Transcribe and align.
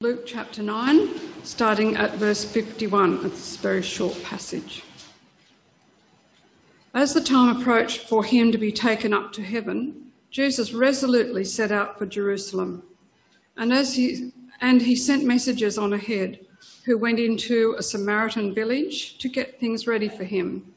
Luke 0.00 0.24
chapter 0.26 0.62
9, 0.62 1.10
starting 1.42 1.96
at 1.96 2.14
verse 2.18 2.44
51. 2.44 3.26
It's 3.26 3.56
a 3.56 3.58
very 3.58 3.82
short 3.82 4.22
passage. 4.22 4.84
As 6.94 7.12
the 7.12 7.20
time 7.20 7.60
approached 7.60 8.08
for 8.08 8.22
him 8.22 8.52
to 8.52 8.58
be 8.58 8.70
taken 8.70 9.12
up 9.12 9.32
to 9.32 9.42
heaven, 9.42 10.12
Jesus 10.30 10.72
resolutely 10.72 11.42
set 11.42 11.72
out 11.72 11.98
for 11.98 12.06
Jerusalem. 12.06 12.84
And 13.56 13.72
as 13.72 13.96
he 13.96 14.30
and 14.60 14.80
he 14.80 14.94
sent 14.94 15.24
messengers 15.24 15.78
on 15.78 15.92
ahead 15.92 16.46
who 16.84 16.96
went 16.96 17.18
into 17.18 17.74
a 17.76 17.82
Samaritan 17.82 18.54
village 18.54 19.18
to 19.18 19.28
get 19.28 19.58
things 19.58 19.88
ready 19.88 20.08
for 20.08 20.22
him. 20.22 20.72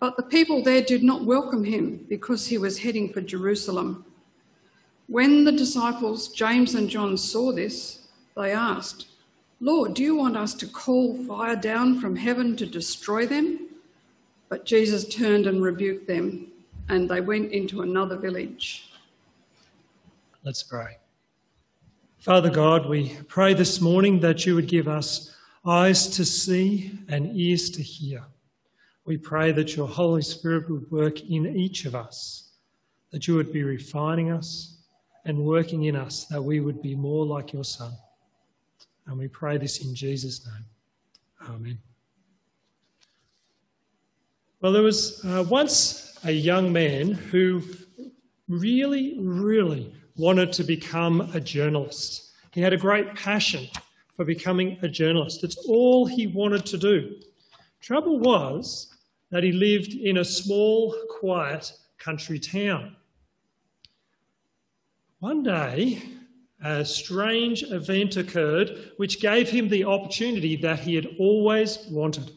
But 0.00 0.16
the 0.16 0.24
people 0.24 0.64
there 0.64 0.82
did 0.82 1.04
not 1.04 1.22
welcome 1.22 1.62
him 1.62 2.04
because 2.08 2.44
he 2.48 2.58
was 2.58 2.76
heading 2.76 3.12
for 3.12 3.20
Jerusalem. 3.20 4.04
When 5.06 5.44
the 5.44 5.52
disciples 5.52 6.26
James 6.32 6.74
and 6.74 6.90
John 6.90 7.16
saw 7.16 7.52
this, 7.52 7.97
they 8.38 8.52
asked, 8.52 9.06
Lord, 9.60 9.94
do 9.94 10.02
you 10.02 10.14
want 10.14 10.36
us 10.36 10.54
to 10.54 10.66
call 10.66 11.16
fire 11.24 11.56
down 11.56 12.00
from 12.00 12.14
heaven 12.14 12.56
to 12.56 12.66
destroy 12.66 13.26
them? 13.26 13.68
But 14.48 14.64
Jesus 14.64 15.08
turned 15.08 15.46
and 15.46 15.60
rebuked 15.60 16.06
them, 16.06 16.46
and 16.88 17.08
they 17.08 17.20
went 17.20 17.50
into 17.52 17.82
another 17.82 18.16
village. 18.16 18.90
Let's 20.44 20.62
pray. 20.62 20.98
Father 22.18 22.48
God, 22.48 22.88
we 22.88 23.16
pray 23.26 23.54
this 23.54 23.80
morning 23.80 24.20
that 24.20 24.46
you 24.46 24.54
would 24.54 24.68
give 24.68 24.86
us 24.86 25.34
eyes 25.66 26.06
to 26.06 26.24
see 26.24 26.92
and 27.08 27.36
ears 27.36 27.70
to 27.70 27.82
hear. 27.82 28.22
We 29.04 29.16
pray 29.16 29.50
that 29.52 29.74
your 29.74 29.88
Holy 29.88 30.22
Spirit 30.22 30.70
would 30.70 30.88
work 30.90 31.20
in 31.22 31.56
each 31.56 31.84
of 31.86 31.94
us, 31.96 32.50
that 33.10 33.26
you 33.26 33.34
would 33.34 33.52
be 33.52 33.64
refining 33.64 34.30
us 34.30 34.76
and 35.24 35.44
working 35.44 35.84
in 35.84 35.96
us, 35.96 36.26
that 36.26 36.42
we 36.42 36.60
would 36.60 36.80
be 36.80 36.94
more 36.94 37.26
like 37.26 37.52
your 37.52 37.64
Son. 37.64 37.92
And 39.08 39.18
we 39.18 39.26
pray 39.26 39.56
this 39.56 39.84
in 39.84 39.94
Jesus' 39.94 40.46
name. 40.46 40.64
Amen. 41.50 41.78
Well, 44.60 44.72
there 44.72 44.82
was 44.82 45.24
uh, 45.24 45.44
once 45.48 46.18
a 46.24 46.30
young 46.30 46.72
man 46.72 47.12
who 47.12 47.62
really, 48.48 49.18
really 49.18 49.94
wanted 50.16 50.52
to 50.54 50.64
become 50.64 51.30
a 51.32 51.40
journalist. 51.40 52.32
He 52.52 52.60
had 52.60 52.72
a 52.74 52.76
great 52.76 53.14
passion 53.14 53.68
for 54.14 54.24
becoming 54.26 54.78
a 54.82 54.88
journalist. 54.88 55.42
It's 55.42 55.56
all 55.68 56.04
he 56.04 56.26
wanted 56.26 56.66
to 56.66 56.76
do. 56.76 57.16
Trouble 57.80 58.18
was 58.18 58.94
that 59.30 59.42
he 59.42 59.52
lived 59.52 59.94
in 59.94 60.18
a 60.18 60.24
small, 60.24 60.94
quiet 61.18 61.72
country 61.98 62.38
town. 62.38 62.96
One 65.20 65.42
day, 65.42 66.02
a 66.62 66.84
strange 66.84 67.62
event 67.64 68.16
occurred 68.16 68.92
which 68.96 69.20
gave 69.20 69.48
him 69.48 69.68
the 69.68 69.84
opportunity 69.84 70.56
that 70.56 70.80
he 70.80 70.94
had 70.94 71.08
always 71.18 71.78
wanted. 71.90 72.32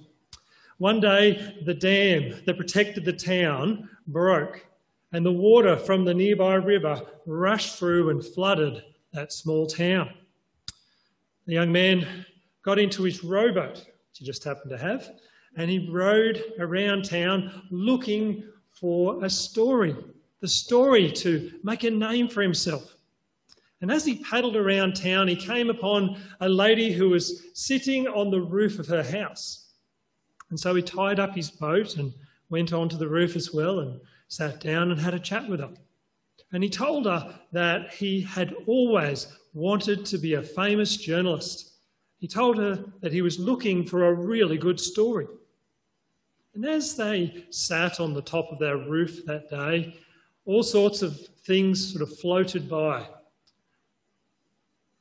One 0.78 1.00
day, 1.00 1.62
the 1.66 1.74
dam 1.74 2.42
that 2.46 2.58
protected 2.58 3.06
the 3.06 3.14
town 3.14 3.90
broke, 4.08 4.66
and 5.12 5.26
the 5.26 5.32
water 5.32 5.78
from 5.78 6.06
the 6.06 6.14
nearby 6.14 6.56
river 6.56 7.02
rushed 7.26 7.78
through 7.78 8.10
and 8.10 8.26
flooded 8.26 8.84
that 9.14 9.34
small 9.34 9.68
town. 9.68 10.12
The 11.46 11.54
young 11.54 11.72
man 11.72 12.26
got 12.64 12.80
into 12.80 13.04
his 13.04 13.24
rowboat, 13.24 13.78
which 13.78 14.20
he 14.20 14.26
just 14.26 14.44
happened 14.44 14.72
to 14.72 14.78
have, 14.78 15.10
and 15.58 15.70
he 15.70 15.90
rowed 15.90 16.44
around 16.60 17.04
town 17.04 17.68
looking 17.72 18.44
for 18.70 19.24
a 19.24 19.30
story, 19.30 19.96
the 20.40 20.48
story 20.48 21.12
to 21.12 21.52
make 21.64 21.84
a 21.84 21.92
name 21.92 22.28
for 22.28 22.42
himself. 22.42 22.96
And 23.82 23.92
as 23.92 24.06
he 24.06 24.24
paddled 24.24 24.56
around 24.56 24.96
town, 24.96 25.28
he 25.28 25.36
came 25.36 25.70
upon 25.70 26.22
a 26.40 26.48
lady 26.48 26.92
who 26.92 27.10
was 27.10 27.44
sitting 27.54 28.08
on 28.08 28.30
the 28.30 28.42
roof 28.42 28.78
of 28.78 28.88
her 28.88 29.04
house. 29.04 29.72
And 30.52 30.60
so 30.60 30.76
he 30.76 30.84
tied 30.84 31.20
up 31.20 31.36
his 31.36 31.50
boat 31.50 31.98
and 31.98 32.14
went 32.50 32.74
onto 32.74 32.98
the 32.98 33.08
roof 33.08 33.36
as 33.36 33.54
well 33.54 33.80
and 33.80 34.00
sat 34.28 34.60
down 34.60 34.92
and 34.92 35.00
had 35.00 35.16
a 35.16 35.20
chat 35.20 35.50
with 35.50 35.62
her. 35.62 35.72
And 36.52 36.64
he 36.64 36.70
told 36.70 37.06
her 37.06 37.40
that 37.54 37.92
he 37.92 38.22
had 38.22 38.54
always 38.68 39.28
wanted 39.54 40.06
to 40.06 40.18
be 40.18 40.36
a 40.36 40.42
famous 40.42 40.98
journalist. 40.98 41.74
He 42.20 42.28
told 42.28 42.58
her 42.58 42.84
that 43.02 43.14
he 43.14 43.22
was 43.22 43.40
looking 43.40 43.86
for 43.86 44.06
a 44.06 44.14
really 44.14 44.58
good 44.58 44.80
story. 44.80 45.28
And 46.54 46.66
as 46.66 46.96
they 46.96 47.46
sat 47.50 48.00
on 48.00 48.14
the 48.14 48.22
top 48.22 48.52
of 48.52 48.60
their 48.60 48.78
roof 48.78 49.26
that 49.26 49.50
day, 49.50 49.98
all 50.46 50.64
sorts 50.64 51.02
of 51.02 51.18
things 51.46 51.94
sort 51.94 52.02
of 52.02 52.20
floated 52.20 52.70
by. 52.70 53.08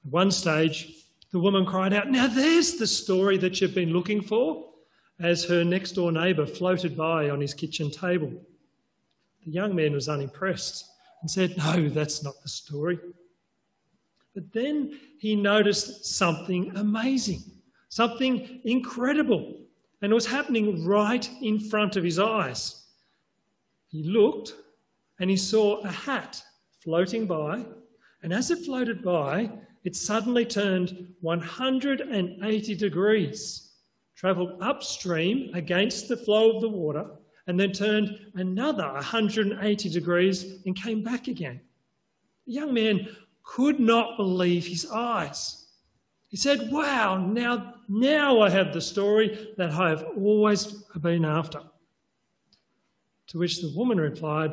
At 0.04 0.12
one 0.12 0.30
stage, 0.30 1.06
the 1.30 1.38
woman 1.38 1.64
cried 1.64 1.92
out, 1.92 2.10
Now 2.10 2.26
there's 2.26 2.74
the 2.74 2.86
story 2.86 3.36
that 3.38 3.60
you've 3.60 3.74
been 3.74 3.92
looking 3.92 4.20
for, 4.20 4.70
as 5.20 5.44
her 5.44 5.64
next 5.64 5.92
door 5.92 6.10
neighbour 6.10 6.46
floated 6.46 6.96
by 6.96 7.30
on 7.30 7.40
his 7.40 7.54
kitchen 7.54 7.90
table. 7.90 8.32
The 9.44 9.52
young 9.52 9.74
man 9.74 9.92
was 9.92 10.08
unimpressed 10.08 10.86
and 11.20 11.30
said, 11.30 11.56
No, 11.56 11.88
that's 11.88 12.22
not 12.22 12.42
the 12.42 12.48
story. 12.48 12.98
But 14.34 14.52
then 14.52 14.98
he 15.18 15.36
noticed 15.36 16.04
something 16.04 16.74
amazing, 16.76 17.42
something 17.88 18.60
incredible, 18.64 19.60
and 20.00 20.12
it 20.12 20.14
was 20.14 20.26
happening 20.26 20.86
right 20.86 21.28
in 21.42 21.58
front 21.58 21.96
of 21.96 22.04
his 22.04 22.18
eyes. 22.18 22.86
He 23.88 24.04
looked 24.04 24.54
and 25.18 25.28
he 25.28 25.36
saw 25.36 25.80
a 25.80 25.90
hat 25.90 26.42
floating 26.82 27.26
by, 27.26 27.64
and 28.22 28.32
as 28.32 28.50
it 28.50 28.64
floated 28.64 29.02
by, 29.02 29.50
it 29.84 29.96
suddenly 29.96 30.44
turned 30.44 31.14
180 31.20 32.74
degrees, 32.74 33.72
travelled 34.14 34.60
upstream 34.60 35.54
against 35.54 36.08
the 36.08 36.16
flow 36.16 36.56
of 36.56 36.60
the 36.60 36.68
water, 36.68 37.06
and 37.46 37.58
then 37.58 37.72
turned 37.72 38.18
another 38.34 38.86
180 38.92 39.88
degrees 39.88 40.62
and 40.66 40.80
came 40.80 41.02
back 41.02 41.28
again. 41.28 41.60
The 42.46 42.52
young 42.52 42.74
man 42.74 43.08
could 43.42 43.80
not 43.80 44.16
believe 44.16 44.66
his 44.66 44.88
eyes. 44.90 45.66
He 46.28 46.36
said, 46.36 46.70
Wow, 46.70 47.16
now, 47.16 47.74
now 47.88 48.40
I 48.40 48.50
have 48.50 48.72
the 48.72 48.80
story 48.80 49.52
that 49.56 49.70
I 49.70 49.88
have 49.88 50.04
always 50.16 50.66
been 51.00 51.24
after. 51.24 51.62
To 53.28 53.38
which 53.38 53.60
the 53.60 53.72
woman 53.74 53.98
replied, 53.98 54.52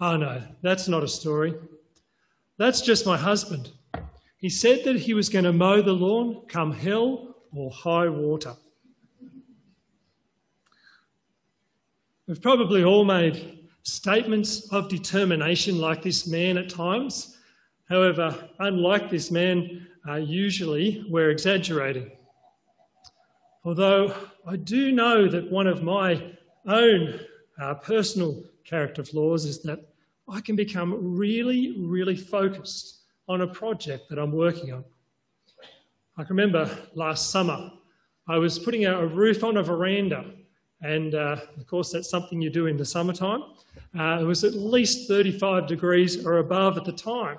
Oh 0.00 0.16
no, 0.16 0.42
that's 0.62 0.88
not 0.88 1.02
a 1.02 1.08
story. 1.08 1.54
That's 2.58 2.80
just 2.80 3.06
my 3.06 3.16
husband. 3.16 3.70
He 4.38 4.48
said 4.48 4.84
that 4.84 4.96
he 4.96 5.14
was 5.14 5.28
going 5.28 5.44
to 5.44 5.52
mow 5.52 5.82
the 5.82 5.92
lawn 5.92 6.42
come 6.46 6.72
hell 6.72 7.34
or 7.52 7.70
high 7.72 8.08
water. 8.08 8.54
We've 12.28 12.40
probably 12.40 12.84
all 12.84 13.04
made 13.04 13.66
statements 13.82 14.72
of 14.72 14.88
determination 14.88 15.78
like 15.78 16.02
this 16.02 16.28
man 16.28 16.56
at 16.56 16.68
times. 16.68 17.36
However, 17.88 18.48
unlike 18.60 19.10
this 19.10 19.30
man, 19.32 19.88
uh, 20.06 20.16
usually 20.16 21.04
we're 21.08 21.30
exaggerating. 21.30 22.12
Although 23.64 24.14
I 24.46 24.56
do 24.56 24.92
know 24.92 25.28
that 25.28 25.50
one 25.50 25.66
of 25.66 25.82
my 25.82 26.32
own 26.66 27.18
uh, 27.60 27.74
personal 27.74 28.44
character 28.64 29.02
flaws 29.02 29.46
is 29.46 29.62
that 29.62 29.80
I 30.28 30.40
can 30.42 30.54
become 30.54 31.16
really, 31.16 31.74
really 31.78 32.16
focused 32.16 32.97
on 33.28 33.42
a 33.42 33.46
project 33.46 34.08
that 34.08 34.18
I'm 34.18 34.32
working 34.32 34.72
on. 34.72 34.84
I 36.16 36.24
can 36.24 36.36
remember 36.36 36.68
last 36.94 37.30
summer, 37.30 37.70
I 38.26 38.38
was 38.38 38.58
putting 38.58 38.86
a 38.86 39.06
roof 39.06 39.44
on 39.44 39.58
a 39.58 39.62
veranda, 39.62 40.32
and 40.82 41.14
uh, 41.14 41.36
of 41.56 41.66
course, 41.66 41.92
that's 41.92 42.10
something 42.10 42.40
you 42.40 42.50
do 42.50 42.66
in 42.66 42.76
the 42.76 42.84
summertime. 42.84 43.42
Uh, 43.98 44.18
it 44.20 44.24
was 44.24 44.44
at 44.44 44.54
least 44.54 45.08
35 45.08 45.66
degrees 45.66 46.24
or 46.26 46.38
above 46.38 46.76
at 46.76 46.84
the 46.84 46.92
time, 46.92 47.38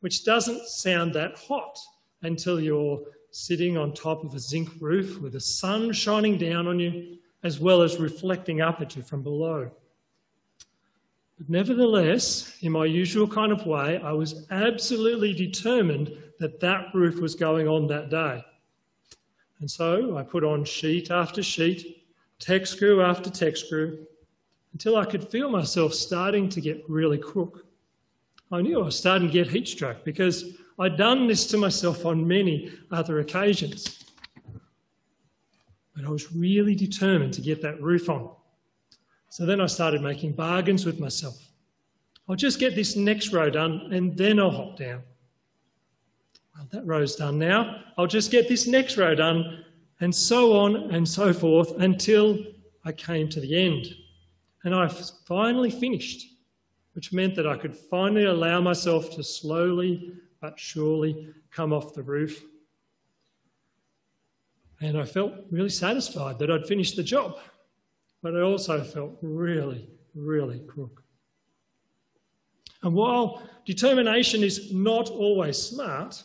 which 0.00 0.24
doesn't 0.24 0.66
sound 0.66 1.14
that 1.14 1.36
hot 1.36 1.78
until 2.22 2.60
you're 2.60 3.00
sitting 3.30 3.78
on 3.78 3.94
top 3.94 4.24
of 4.24 4.34
a 4.34 4.38
zinc 4.38 4.68
roof 4.80 5.20
with 5.20 5.32
the 5.32 5.40
sun 5.40 5.92
shining 5.92 6.36
down 6.36 6.66
on 6.66 6.78
you, 6.78 7.18
as 7.42 7.58
well 7.58 7.82
as 7.82 7.98
reflecting 7.98 8.60
up 8.60 8.80
at 8.80 8.94
you 8.94 9.02
from 9.02 9.22
below. 9.22 9.70
But 11.38 11.48
nevertheless, 11.48 12.56
in 12.60 12.72
my 12.72 12.84
usual 12.84 13.26
kind 13.26 13.52
of 13.52 13.66
way, 13.66 13.98
I 13.98 14.12
was 14.12 14.46
absolutely 14.50 15.32
determined 15.32 16.16
that 16.38 16.60
that 16.60 16.94
roof 16.94 17.20
was 17.20 17.34
going 17.34 17.68
on 17.68 17.86
that 17.88 18.10
day. 18.10 18.44
And 19.60 19.70
so 19.70 20.16
I 20.16 20.22
put 20.22 20.44
on 20.44 20.64
sheet 20.64 21.10
after 21.10 21.42
sheet, 21.42 22.04
tech 22.38 22.66
screw 22.66 23.02
after 23.02 23.30
tech 23.30 23.56
screw, 23.56 24.06
until 24.72 24.96
I 24.96 25.04
could 25.04 25.28
feel 25.28 25.48
myself 25.50 25.94
starting 25.94 26.48
to 26.50 26.60
get 26.60 26.84
really 26.88 27.18
crook. 27.18 27.64
I 28.50 28.60
knew 28.60 28.80
I 28.80 28.84
was 28.84 28.98
starting 28.98 29.28
to 29.28 29.32
get 29.32 29.48
heat 29.48 29.68
stroke 29.68 30.04
because 30.04 30.56
I'd 30.78 30.96
done 30.96 31.26
this 31.26 31.46
to 31.48 31.56
myself 31.56 32.04
on 32.04 32.26
many 32.26 32.72
other 32.90 33.20
occasions. 33.20 34.04
But 35.94 36.06
I 36.06 36.10
was 36.10 36.32
really 36.32 36.74
determined 36.74 37.34
to 37.34 37.40
get 37.40 37.62
that 37.62 37.80
roof 37.80 38.08
on. 38.08 38.30
So 39.32 39.46
then 39.46 39.62
I 39.62 39.66
started 39.66 40.02
making 40.02 40.32
bargains 40.32 40.84
with 40.84 41.00
myself. 41.00 41.42
I'll 42.28 42.36
just 42.36 42.58
get 42.58 42.74
this 42.74 42.96
next 42.96 43.32
row 43.32 43.48
done 43.48 43.88
and 43.90 44.14
then 44.14 44.38
I'll 44.38 44.50
hop 44.50 44.76
down. 44.76 45.00
Well, 46.54 46.68
that 46.70 46.84
row's 46.86 47.16
done 47.16 47.38
now. 47.38 47.80
I'll 47.96 48.06
just 48.06 48.30
get 48.30 48.46
this 48.46 48.66
next 48.66 48.98
row 48.98 49.14
done, 49.14 49.64
and 50.00 50.14
so 50.14 50.54
on 50.54 50.90
and 50.94 51.08
so 51.08 51.32
forth 51.32 51.80
until 51.80 52.44
I 52.84 52.92
came 52.92 53.26
to 53.30 53.40
the 53.40 53.58
end. 53.58 53.94
And 54.64 54.74
I 54.74 54.86
finally 55.26 55.70
finished, 55.70 56.26
which 56.92 57.14
meant 57.14 57.34
that 57.36 57.46
I 57.46 57.56
could 57.56 57.74
finally 57.74 58.26
allow 58.26 58.60
myself 58.60 59.16
to 59.16 59.24
slowly 59.24 60.12
but 60.42 60.60
surely 60.60 61.32
come 61.50 61.72
off 61.72 61.94
the 61.94 62.02
roof. 62.02 62.44
And 64.82 64.98
I 64.98 65.06
felt 65.06 65.32
really 65.50 65.70
satisfied 65.70 66.38
that 66.38 66.50
I'd 66.50 66.66
finished 66.66 66.96
the 66.96 67.02
job, 67.02 67.38
but 68.22 68.36
I 68.36 68.40
also 68.40 68.82
felt 68.82 69.18
really, 69.20 69.88
really 70.14 70.60
crook. 70.60 71.02
And 72.82 72.94
while 72.94 73.42
determination 73.64 74.42
is 74.42 74.72
not 74.72 75.10
always 75.10 75.58
smart, 75.58 76.22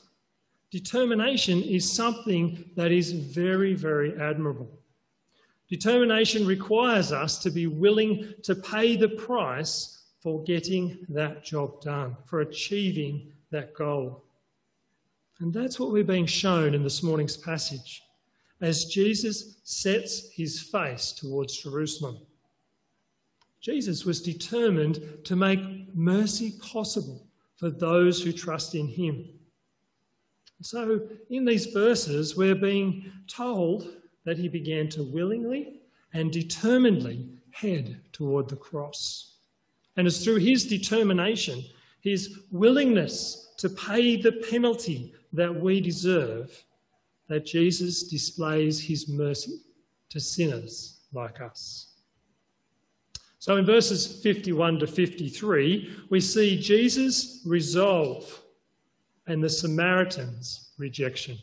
determination 0.71 1.61
is 1.63 1.91
something 1.91 2.69
that 2.75 2.91
is 2.91 3.11
very, 3.11 3.73
very 3.73 4.19
admirable. 4.19 4.69
Determination 5.69 6.45
requires 6.45 7.11
us 7.11 7.37
to 7.39 7.49
be 7.51 7.67
willing 7.67 8.33
to 8.43 8.55
pay 8.55 8.95
the 8.95 9.09
price 9.09 10.05
for 10.21 10.43
getting 10.43 11.05
that 11.09 11.43
job 11.43 11.81
done, 11.81 12.15
for 12.25 12.41
achieving 12.41 13.31
that 13.51 13.73
goal. 13.73 14.23
And 15.39 15.53
that's 15.53 15.79
what 15.79 15.91
we're 15.91 16.03
being 16.03 16.25
shown 16.25 16.73
in 16.73 16.83
this 16.83 17.03
morning's 17.03 17.37
passage 17.37 18.01
as 18.61 18.85
Jesus 18.85 19.57
sets 19.63 20.31
his 20.31 20.59
face 20.59 21.11
towards 21.11 21.61
Jerusalem. 21.61 22.17
Jesus 23.61 24.05
was 24.05 24.21
determined 24.21 24.99
to 25.25 25.35
make 25.35 25.59
mercy 25.93 26.53
possible 26.61 27.27
for 27.57 27.69
those 27.69 28.21
who 28.21 28.31
trust 28.31 28.75
in 28.75 28.87
him. 28.87 29.25
So, 30.61 31.07
in 31.29 31.45
these 31.45 31.67
verses, 31.67 32.35
we're 32.35 32.55
being 32.55 33.11
told 33.27 33.95
that 34.25 34.37
he 34.37 34.47
began 34.47 34.89
to 34.89 35.03
willingly 35.03 35.81
and 36.13 36.31
determinedly 36.31 37.29
head 37.51 37.99
toward 38.11 38.49
the 38.49 38.55
cross. 38.55 39.35
And 39.97 40.07
it's 40.07 40.23
through 40.23 40.37
his 40.37 40.65
determination, 40.65 41.63
his 42.01 42.39
willingness 42.51 43.53
to 43.57 43.69
pay 43.69 44.19
the 44.19 44.31
penalty 44.49 45.13
that 45.33 45.53
we 45.53 45.81
deserve, 45.81 46.63
that 47.27 47.45
Jesus 47.45 48.03
displays 48.03 48.79
his 48.79 49.09
mercy 49.09 49.59
to 50.09 50.19
sinners 50.19 51.01
like 51.13 51.41
us. 51.41 51.93
So 53.39 53.57
in 53.57 53.65
verses 53.65 54.21
51 54.21 54.79
to 54.79 54.87
53, 54.87 55.95
we 56.09 56.19
see 56.19 56.59
Jesus' 56.59 57.41
resolve 57.45 58.41
and 59.27 59.43
the 59.43 59.49
Samaritan's 59.49 60.71
rejection. 60.77 61.37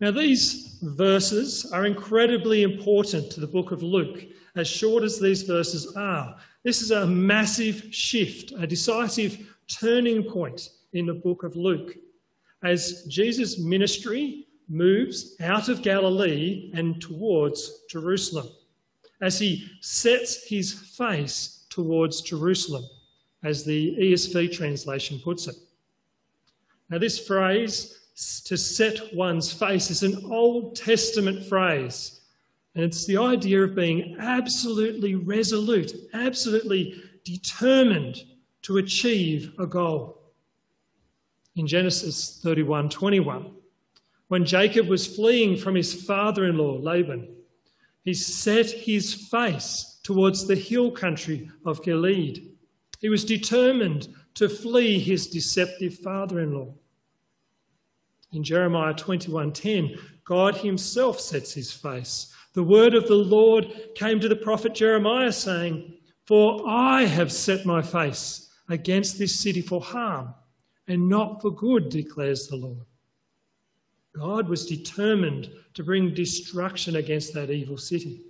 Now, 0.00 0.10
these 0.10 0.78
verses 0.82 1.70
are 1.72 1.86
incredibly 1.86 2.62
important 2.62 3.30
to 3.32 3.40
the 3.40 3.46
book 3.46 3.70
of 3.70 3.82
Luke, 3.82 4.24
as 4.56 4.68
short 4.68 5.02
as 5.02 5.18
these 5.18 5.42
verses 5.42 5.96
are. 5.96 6.36
This 6.62 6.82
is 6.82 6.90
a 6.90 7.06
massive 7.06 7.88
shift, 7.90 8.52
a 8.58 8.66
decisive 8.66 9.56
turning 9.68 10.22
point 10.22 10.68
in 10.92 11.06
the 11.06 11.14
book 11.14 11.42
of 11.42 11.56
Luke, 11.56 11.96
as 12.64 13.04
Jesus' 13.04 13.58
ministry 13.58 14.46
moves 14.68 15.36
out 15.40 15.68
of 15.68 15.82
Galilee 15.82 16.70
and 16.74 17.00
towards 17.00 17.82
Jerusalem, 17.90 18.48
as 19.20 19.38
he 19.38 19.68
sets 19.80 20.48
his 20.48 20.72
face 20.72 21.66
towards 21.68 22.22
Jerusalem, 22.22 22.84
as 23.42 23.64
the 23.64 23.94
ESV 23.96 24.52
translation 24.52 25.20
puts 25.22 25.46
it. 25.46 25.56
Now, 26.88 26.98
this 26.98 27.18
phrase, 27.18 28.00
to 28.46 28.56
set 28.56 29.14
one's 29.14 29.52
face, 29.52 29.90
is 29.90 30.02
an 30.02 30.24
Old 30.30 30.74
Testament 30.76 31.44
phrase. 31.44 32.20
And 32.74 32.84
it's 32.84 33.06
the 33.06 33.18
idea 33.18 33.62
of 33.62 33.74
being 33.74 34.16
absolutely 34.18 35.14
resolute, 35.14 35.92
absolutely 36.14 37.02
determined 37.24 38.22
to 38.62 38.78
achieve 38.78 39.52
a 39.58 39.66
goal 39.66 40.23
in 41.56 41.66
Genesis 41.66 42.40
31 42.42 42.88
21. 42.88 43.52
When 44.28 44.44
Jacob 44.44 44.88
was 44.88 45.06
fleeing 45.06 45.56
from 45.56 45.74
his 45.74 46.04
father 46.04 46.46
in 46.46 46.56
law, 46.56 46.78
Laban, 46.78 47.28
he 48.02 48.14
set 48.14 48.70
his 48.70 49.14
face 49.14 50.00
towards 50.02 50.46
the 50.46 50.56
hill 50.56 50.90
country 50.90 51.50
of 51.64 51.82
Gilead. 51.82 52.50
He 53.00 53.08
was 53.08 53.24
determined 53.24 54.08
to 54.34 54.48
flee 54.48 54.98
his 54.98 55.28
deceptive 55.28 55.98
father 55.98 56.40
in 56.40 56.54
law. 56.54 56.74
In 58.32 58.42
Jeremiah 58.42 58.94
21:10, 58.94 59.98
God 60.24 60.56
himself 60.56 61.20
sets 61.20 61.52
his 61.52 61.72
face. 61.72 62.32
The 62.54 62.64
word 62.64 62.94
of 62.94 63.06
the 63.06 63.14
Lord 63.14 63.72
came 63.94 64.20
to 64.20 64.28
the 64.28 64.36
prophet 64.36 64.74
Jeremiah 64.74 65.32
saying, 65.32 65.94
"For 66.24 66.66
I 66.66 67.04
have 67.04 67.30
set 67.30 67.64
my 67.66 67.82
face 67.82 68.48
against 68.68 69.18
this 69.18 69.38
city 69.38 69.60
for 69.60 69.80
harm 69.80 70.34
and 70.88 71.08
not 71.08 71.40
for 71.40 71.50
good, 71.50 71.88
declares 71.88 72.46
the 72.46 72.56
Lord. 72.56 72.86
God 74.16 74.48
was 74.48 74.66
determined 74.66 75.50
to 75.74 75.82
bring 75.82 76.14
destruction 76.14 76.96
against 76.96 77.34
that 77.34 77.50
evil 77.50 77.76
city. 77.76 78.22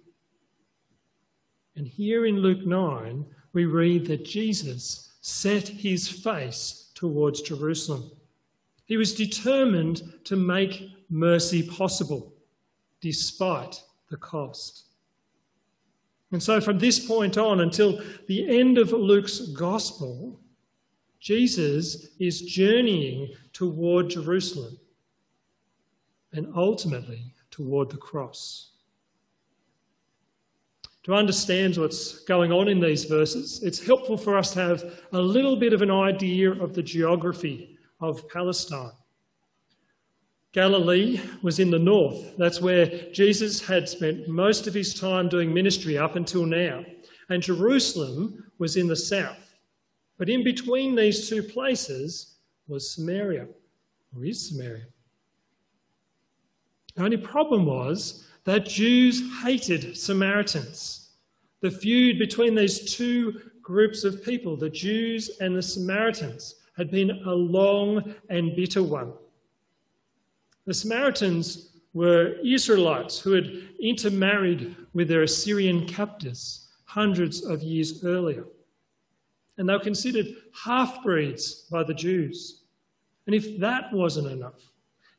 And 1.76 1.86
here 1.86 2.26
in 2.26 2.38
Luke 2.38 2.64
9, 2.64 3.24
we 3.52 3.66
read 3.66 4.06
that 4.06 4.24
Jesus 4.24 5.12
set 5.20 5.68
his 5.68 6.08
face 6.08 6.90
towards 6.94 7.42
Jerusalem. 7.42 8.10
He 8.86 8.96
was 8.96 9.14
determined 9.14 10.02
to 10.24 10.36
make 10.36 10.90
mercy 11.10 11.62
possible, 11.62 12.32
despite 13.00 13.82
the 14.10 14.16
cost. 14.16 14.84
And 16.32 16.42
so, 16.42 16.60
from 16.60 16.78
this 16.78 17.04
point 17.04 17.38
on 17.38 17.60
until 17.60 18.00
the 18.26 18.58
end 18.58 18.78
of 18.78 18.92
Luke's 18.92 19.40
gospel, 19.40 20.40
Jesus 21.24 22.08
is 22.20 22.42
journeying 22.42 23.32
toward 23.54 24.10
Jerusalem 24.10 24.78
and 26.34 26.52
ultimately 26.54 27.34
toward 27.50 27.88
the 27.88 27.96
cross. 27.96 28.72
To 31.04 31.14
understand 31.14 31.78
what's 31.78 32.18
going 32.24 32.52
on 32.52 32.68
in 32.68 32.78
these 32.78 33.04
verses, 33.04 33.62
it's 33.62 33.82
helpful 33.82 34.18
for 34.18 34.36
us 34.36 34.52
to 34.52 34.60
have 34.60 34.84
a 35.12 35.18
little 35.18 35.56
bit 35.56 35.72
of 35.72 35.80
an 35.80 35.90
idea 35.90 36.52
of 36.52 36.74
the 36.74 36.82
geography 36.82 37.78
of 38.02 38.28
Palestine. 38.28 38.92
Galilee 40.52 41.22
was 41.40 41.58
in 41.58 41.70
the 41.70 41.78
north. 41.78 42.36
That's 42.36 42.60
where 42.60 43.10
Jesus 43.12 43.66
had 43.66 43.88
spent 43.88 44.28
most 44.28 44.66
of 44.66 44.74
his 44.74 44.92
time 44.92 45.30
doing 45.30 45.54
ministry 45.54 45.96
up 45.96 46.16
until 46.16 46.44
now. 46.44 46.84
And 47.30 47.42
Jerusalem 47.42 48.44
was 48.58 48.76
in 48.76 48.88
the 48.88 48.96
south. 48.96 49.43
But 50.16 50.28
in 50.28 50.44
between 50.44 50.94
these 50.94 51.28
two 51.28 51.42
places 51.42 52.36
was 52.68 52.90
Samaria, 52.90 53.48
or 54.14 54.24
is 54.24 54.48
Samaria. 54.48 54.86
The 56.94 57.02
only 57.02 57.16
problem 57.16 57.66
was 57.66 58.26
that 58.44 58.66
Jews 58.66 59.22
hated 59.42 59.96
Samaritans. 59.96 61.10
The 61.60 61.70
feud 61.70 62.18
between 62.18 62.54
these 62.54 62.94
two 62.94 63.40
groups 63.62 64.04
of 64.04 64.22
people, 64.22 64.56
the 64.56 64.70
Jews 64.70 65.30
and 65.40 65.56
the 65.56 65.62
Samaritans, 65.62 66.56
had 66.76 66.90
been 66.90 67.22
a 67.26 67.32
long 67.34 68.14
and 68.28 68.54
bitter 68.54 68.82
one. 68.82 69.12
The 70.66 70.74
Samaritans 70.74 71.70
were 71.92 72.36
Israelites 72.44 73.18
who 73.18 73.32
had 73.32 73.50
intermarried 73.80 74.76
with 74.92 75.08
their 75.08 75.22
Assyrian 75.22 75.86
captors 75.86 76.68
hundreds 76.84 77.44
of 77.44 77.62
years 77.62 78.04
earlier 78.04 78.44
and 79.56 79.68
they 79.68 79.72
were 79.72 79.80
considered 79.80 80.26
half 80.64 81.02
breeds 81.02 81.66
by 81.70 81.82
the 81.84 81.94
Jews. 81.94 82.62
And 83.26 83.34
if 83.34 83.58
that 83.60 83.92
wasn't 83.92 84.30
enough, 84.30 84.60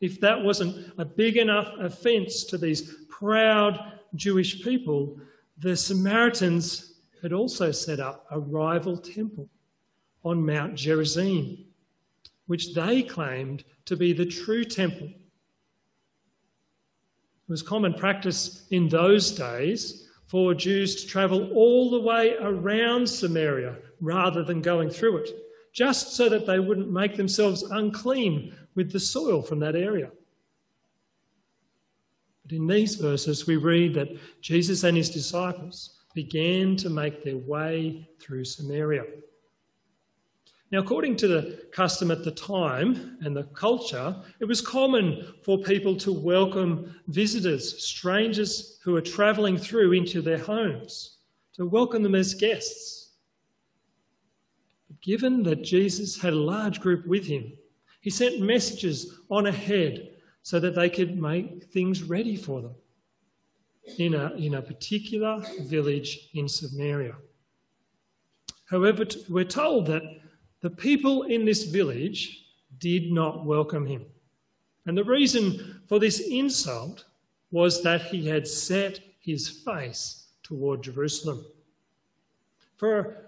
if 0.02 0.20
that 0.22 0.42
wasn't 0.42 0.94
a 0.98 1.06
big 1.06 1.38
enough 1.38 1.70
offence 1.80 2.44
to 2.46 2.58
these 2.58 2.94
proud 3.10 3.94
Jewish 4.16 4.64
people, 4.64 5.18
the 5.58 5.76
Samaritans 5.76 6.96
had 7.22 7.34
also 7.34 7.72
set 7.72 8.00
up 8.00 8.26
a 8.30 8.40
rival 8.40 8.98
temple 8.98 9.50
on 10.24 10.46
Mount 10.46 10.76
Gerizim, 10.76 11.66
which 12.48 12.74
they 12.74 13.02
claimed 13.02 13.64
to 13.86 13.96
be 13.96 14.14
the 14.14 14.26
true 14.26 14.64
temple. 14.64 15.08
It 17.48 17.52
was 17.52 17.62
common 17.62 17.94
practice 17.94 18.66
in 18.72 18.90
those 18.90 19.32
days 19.32 20.10
for 20.28 20.54
Jews 20.54 20.96
to 21.02 21.08
travel 21.08 21.52
all 21.54 21.90
the 21.92 22.02
way 22.02 22.36
around 22.40 23.08
Samaria 23.08 23.76
rather 24.02 24.44
than 24.44 24.62
going 24.62 24.90
through 24.90 25.18
it, 25.18 25.30
just 25.74 26.16
so 26.16 26.30
that 26.30 26.46
they 26.46 26.60
wouldn't 26.60 26.92
make 26.92 27.16
themselves 27.16 27.64
unclean 27.64 28.56
with 28.76 28.92
the 28.92 29.00
soil 29.00 29.42
from 29.42 29.60
that 29.60 29.76
area. 29.76 30.12
But 32.44 32.54
in 32.54 32.68
these 32.68 32.96
verses, 32.96 33.48
we 33.48 33.58
read 33.58 33.96
that 33.96 34.18
Jesus 34.42 34.84
and 34.84 34.96
his 34.96 35.10
disciples 35.10 36.04
began 36.14 36.76
to 36.78 36.90
make 36.90 37.24
their 37.24 37.38
way 37.38 38.08
through 38.20 38.46
Samaria. 38.46 39.04
Now, 40.72 40.80
according 40.80 41.16
to 41.18 41.28
the 41.28 41.68
custom 41.72 42.12
at 42.12 42.24
the 42.24 42.32
time 42.32 43.18
and 43.22 43.36
the 43.36 43.44
culture, 43.44 44.16
it 44.40 44.46
was 44.46 44.62
common 44.62 45.34
for 45.44 45.60
people 45.60 45.96
to 45.98 46.12
welcome 46.12 47.00
visitors, 47.08 47.84
strangers 47.84 48.80
who 48.84 48.94
were 48.94 49.02
travelling 49.02 49.58
through 49.58 49.94
into 49.94 50.22
their 50.22 50.40
homes, 50.40 51.18
to 51.54 51.66
welcome 51.66 52.04
them 52.04 52.16
as 52.16 52.34
guests. 52.34 53.05
Given 55.06 55.44
that 55.44 55.62
Jesus 55.62 56.20
had 56.20 56.34
a 56.34 56.48
large 56.54 56.82
group 56.82 57.06
with 57.06 57.28
him, 57.28 57.54
he 58.02 58.10
sent 58.10 58.42
messages 58.42 59.20
on 59.30 59.46
ahead 59.46 60.10
so 60.42 60.60
that 60.60 60.74
they 60.74 60.90
could 60.90 61.22
make 61.22 61.66
things 61.66 62.02
ready 62.02 62.36
for 62.36 62.60
them 62.62 62.74
in 64.00 64.16
a, 64.16 64.34
in 64.34 64.56
a 64.56 64.64
particular 64.64 65.44
village 65.62 66.30
in 66.34 66.50
Samaria. 66.50 67.16
However, 68.66 69.06
we're 69.30 69.44
told 69.44 69.86
that 69.86 70.02
the 70.62 70.72
people 70.72 71.22
in 71.24 71.46
this 71.46 71.66
village 71.66 72.48
did 72.80 73.12
not 73.12 73.46
welcome 73.46 73.86
him. 73.86 74.08
And 74.88 74.98
the 74.98 75.04
reason 75.04 75.82
for 75.88 76.00
this 76.00 76.20
insult 76.20 77.06
was 77.52 77.84
that 77.84 78.02
he 78.02 78.28
had 78.28 78.48
set 78.48 79.02
his 79.20 79.50
face 79.50 80.30
toward 80.42 80.82
Jerusalem. 80.82 81.46
For 82.78 83.26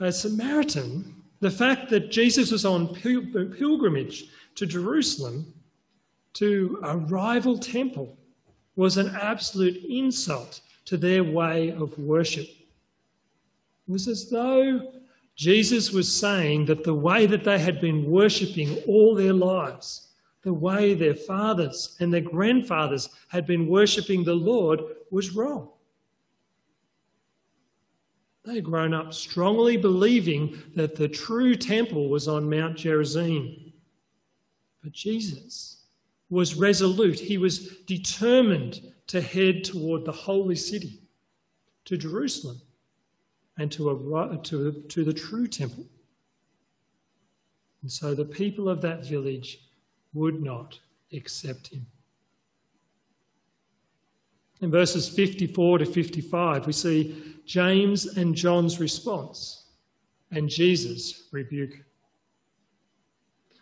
a 0.00 0.10
Samaritan, 0.10 1.14
the 1.40 1.50
fact 1.50 1.90
that 1.90 2.10
Jesus 2.10 2.50
was 2.50 2.64
on 2.64 2.94
pilgrimage 2.94 4.24
to 4.54 4.66
Jerusalem 4.66 5.52
to 6.34 6.80
a 6.82 6.96
rival 6.96 7.58
temple 7.58 8.16
was 8.76 8.96
an 8.96 9.14
absolute 9.20 9.84
insult 9.84 10.60
to 10.86 10.96
their 10.96 11.22
way 11.22 11.70
of 11.70 11.98
worship. 11.98 12.46
It 12.46 13.92
was 13.92 14.08
as 14.08 14.30
though 14.30 14.92
Jesus 15.36 15.90
was 15.90 16.14
saying 16.14 16.66
that 16.66 16.84
the 16.84 16.94
way 16.94 17.26
that 17.26 17.44
they 17.44 17.58
had 17.58 17.80
been 17.80 18.10
worshipping 18.10 18.76
all 18.86 19.14
their 19.14 19.32
lives, 19.32 20.08
the 20.42 20.52
way 20.52 20.94
their 20.94 21.14
fathers 21.14 21.96
and 22.00 22.12
their 22.12 22.20
grandfathers 22.20 23.10
had 23.28 23.46
been 23.46 23.66
worshipping 23.66 24.24
the 24.24 24.34
Lord, 24.34 24.80
was 25.10 25.34
wrong. 25.34 25.68
They 28.44 28.56
had 28.56 28.64
grown 28.64 28.94
up 28.94 29.12
strongly 29.12 29.76
believing 29.76 30.62
that 30.74 30.96
the 30.96 31.08
true 31.08 31.54
temple 31.54 32.08
was 32.08 32.26
on 32.26 32.48
Mount 32.48 32.76
Gerizim. 32.76 33.72
But 34.82 34.92
Jesus 34.92 35.84
was 36.30 36.54
resolute. 36.54 37.20
He 37.20 37.36
was 37.36 37.76
determined 37.80 38.80
to 39.08 39.20
head 39.20 39.64
toward 39.64 40.04
the 40.04 40.12
holy 40.12 40.56
city, 40.56 41.00
to 41.84 41.96
Jerusalem 41.96 42.60
and 43.58 43.70
to, 43.72 43.90
a, 43.90 44.38
to, 44.44 44.72
to 44.88 45.04
the 45.04 45.12
true 45.12 45.46
temple. 45.46 45.84
And 47.82 47.90
so 47.90 48.14
the 48.14 48.24
people 48.24 48.68
of 48.68 48.80
that 48.82 49.04
village 49.04 49.58
would 50.14 50.42
not 50.42 50.78
accept 51.12 51.68
him. 51.68 51.86
In 54.60 54.70
verses 54.70 55.08
54 55.08 55.78
to 55.78 55.86
55, 55.86 56.66
we 56.66 56.72
see 56.72 57.34
James 57.46 58.06
and 58.16 58.34
John's 58.34 58.78
response 58.78 59.64
and 60.30 60.48
Jesus' 60.48 61.28
rebuke. 61.32 61.74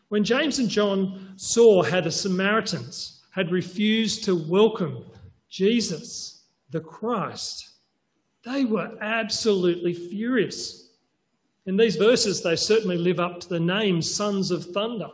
When 0.08 0.24
James 0.24 0.58
and 0.58 0.68
John 0.68 1.34
saw 1.36 1.82
how 1.82 2.00
the 2.00 2.10
Samaritans 2.10 3.22
had 3.30 3.52
refused 3.52 4.24
to 4.24 4.34
welcome 4.34 5.04
Jesus, 5.48 6.44
the 6.70 6.80
Christ, 6.80 7.68
they 8.44 8.64
were 8.64 8.96
absolutely 9.00 9.92
furious. 9.92 10.90
In 11.66 11.76
these 11.76 11.96
verses, 11.96 12.42
they 12.42 12.56
certainly 12.56 12.96
live 12.96 13.20
up 13.20 13.40
to 13.40 13.48
the 13.48 13.60
name 13.60 14.00
sons 14.02 14.50
of 14.50 14.64
thunder 14.66 15.08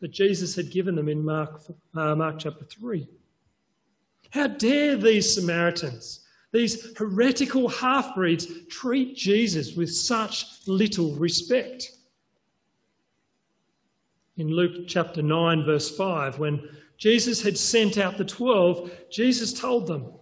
that 0.00 0.10
Jesus 0.10 0.56
had 0.56 0.70
given 0.70 0.96
them 0.96 1.08
in 1.08 1.24
Mark, 1.24 1.62
uh, 1.94 2.14
Mark 2.16 2.40
chapter 2.40 2.64
3. 2.64 3.08
How 4.32 4.48
dare 4.48 4.96
these 4.96 5.34
Samaritans, 5.34 6.20
these 6.52 6.96
heretical 6.96 7.68
half 7.68 8.14
breeds, 8.14 8.46
treat 8.68 9.16
Jesus 9.16 9.74
with 9.74 9.94
such 9.94 10.66
little 10.66 11.14
respect? 11.14 11.92
In 14.36 14.48
Luke 14.48 14.88
chapter 14.88 15.22
9, 15.22 15.64
verse 15.64 15.94
5, 15.96 16.38
when 16.38 16.68
Jesus 16.98 17.42
had 17.42 17.58
sent 17.58 17.98
out 17.98 18.18
the 18.18 18.24
twelve, 18.24 18.90
Jesus 19.10 19.52
told 19.52 19.86
them, 19.86 20.12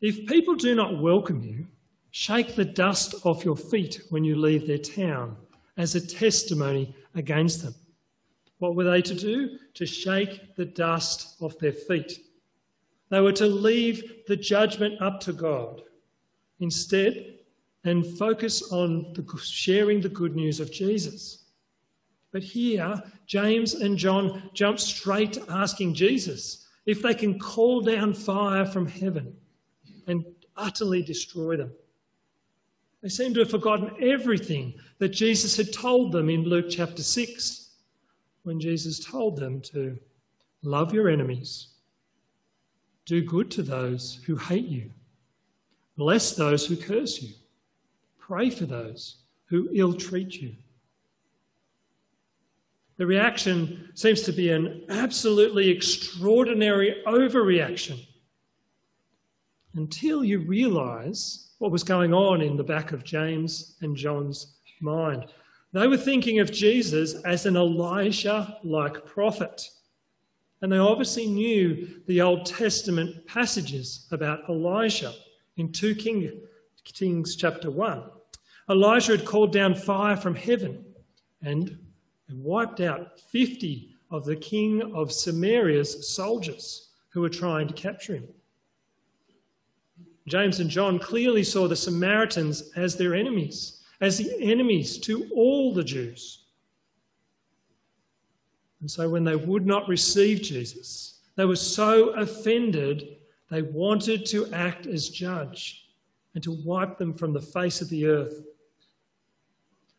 If 0.00 0.26
people 0.26 0.54
do 0.54 0.74
not 0.74 1.00
welcome 1.00 1.42
you, 1.42 1.66
Shake 2.16 2.54
the 2.54 2.64
dust 2.64 3.26
off 3.26 3.44
your 3.44 3.56
feet 3.56 4.00
when 4.10 4.22
you 4.22 4.36
leave 4.36 4.68
their 4.68 4.78
town 4.78 5.36
as 5.76 5.96
a 5.96 6.06
testimony 6.06 6.94
against 7.16 7.64
them. 7.64 7.74
What 8.58 8.76
were 8.76 8.84
they 8.84 9.02
to 9.02 9.16
do? 9.16 9.58
To 9.74 9.84
shake 9.84 10.54
the 10.54 10.64
dust 10.64 11.34
off 11.40 11.58
their 11.58 11.72
feet. 11.72 12.20
They 13.10 13.20
were 13.20 13.32
to 13.32 13.46
leave 13.46 14.24
the 14.26 14.36
judgment 14.36 15.00
up 15.00 15.20
to 15.20 15.32
God 15.32 15.82
instead 16.60 17.34
and 17.84 18.06
focus 18.18 18.72
on 18.72 19.12
the, 19.12 19.24
sharing 19.42 20.00
the 20.00 20.08
good 20.08 20.34
news 20.34 20.58
of 20.60 20.72
Jesus. 20.72 21.44
But 22.32 22.42
here, 22.42 23.02
James 23.26 23.74
and 23.74 23.96
John 23.96 24.50
jump 24.54 24.80
straight 24.80 25.34
to 25.34 25.44
asking 25.48 25.94
Jesus 25.94 26.66
if 26.86 27.02
they 27.02 27.14
can 27.14 27.38
call 27.38 27.80
down 27.80 28.14
fire 28.14 28.66
from 28.66 28.86
heaven 28.86 29.36
and 30.06 30.24
utterly 30.56 31.02
destroy 31.02 31.56
them. 31.56 31.72
They 33.02 33.08
seem 33.10 33.34
to 33.34 33.40
have 33.40 33.50
forgotten 33.50 33.90
everything 34.02 34.74
that 34.98 35.10
Jesus 35.10 35.56
had 35.56 35.72
told 35.72 36.12
them 36.12 36.30
in 36.30 36.44
Luke 36.44 36.66
chapter 36.70 37.02
6 37.02 37.70
when 38.44 38.58
Jesus 38.58 38.98
told 38.98 39.36
them 39.36 39.60
to 39.60 39.98
love 40.62 40.94
your 40.94 41.08
enemies, 41.08 41.68
do 43.06 43.22
good 43.22 43.50
to 43.52 43.62
those 43.62 44.20
who 44.26 44.36
hate 44.36 44.66
you, 44.66 44.90
bless 45.96 46.34
those 46.34 46.66
who 46.66 46.76
curse 46.76 47.20
you, 47.22 47.34
pray 48.18 48.50
for 48.50 48.66
those 48.66 49.16
who 49.46 49.68
ill 49.72 49.92
treat 49.92 50.34
you. 50.34 50.54
The 52.96 53.06
reaction 53.06 53.90
seems 53.94 54.22
to 54.22 54.32
be 54.32 54.50
an 54.50 54.84
absolutely 54.88 55.68
extraordinary 55.68 57.02
overreaction 57.06 58.06
until 59.74 60.24
you 60.24 60.38
realise 60.38 61.50
what 61.58 61.72
was 61.72 61.82
going 61.82 62.14
on 62.14 62.40
in 62.40 62.56
the 62.56 62.62
back 62.62 62.92
of 62.92 63.04
James 63.04 63.76
and 63.80 63.96
John's 63.96 64.58
mind. 64.80 65.26
They 65.72 65.88
were 65.88 65.96
thinking 65.96 66.38
of 66.38 66.52
Jesus 66.52 67.14
as 67.24 67.46
an 67.46 67.56
Elijah 67.56 68.58
like 68.62 69.04
prophet. 69.04 69.68
And 70.62 70.72
they 70.72 70.78
obviously 70.78 71.26
knew 71.26 72.00
the 72.06 72.20
Old 72.20 72.46
Testament 72.46 73.26
passages 73.26 74.06
about 74.10 74.48
Elijah 74.48 75.12
in 75.56 75.72
2 75.72 75.94
King, 75.94 76.40
Kings 76.84 77.36
chapter 77.36 77.70
1. 77.70 78.02
Elijah 78.70 79.16
had 79.16 79.26
called 79.26 79.52
down 79.52 79.74
fire 79.74 80.16
from 80.16 80.34
heaven 80.34 80.84
and 81.42 81.78
wiped 82.30 82.80
out 82.80 83.20
50 83.20 83.94
of 84.10 84.24
the 84.24 84.36
king 84.36 84.80
of 84.94 85.12
Samaria's 85.12 86.08
soldiers 86.14 86.90
who 87.10 87.20
were 87.20 87.28
trying 87.28 87.68
to 87.68 87.74
capture 87.74 88.14
him. 88.14 88.28
James 90.26 90.60
and 90.60 90.70
John 90.70 90.98
clearly 90.98 91.44
saw 91.44 91.68
the 91.68 91.76
Samaritans 91.76 92.70
as 92.76 92.96
their 92.96 93.14
enemies, 93.14 93.82
as 94.00 94.16
the 94.16 94.34
enemies 94.40 94.96
to 94.98 95.28
all 95.34 95.74
the 95.74 95.84
Jews. 95.84 96.43
And 98.84 98.90
so 98.90 99.08
when 99.08 99.24
they 99.24 99.34
would 99.34 99.64
not 99.64 99.88
receive 99.88 100.42
Jesus, 100.42 101.20
they 101.36 101.46
were 101.46 101.56
so 101.56 102.10
offended 102.10 103.16
they 103.50 103.62
wanted 103.62 104.26
to 104.26 104.52
act 104.52 104.86
as 104.86 105.08
judge 105.08 105.86
and 106.34 106.44
to 106.44 106.52
wipe 106.52 106.98
them 106.98 107.14
from 107.14 107.32
the 107.32 107.40
face 107.40 107.80
of 107.80 107.88
the 107.88 108.04
earth. 108.04 108.42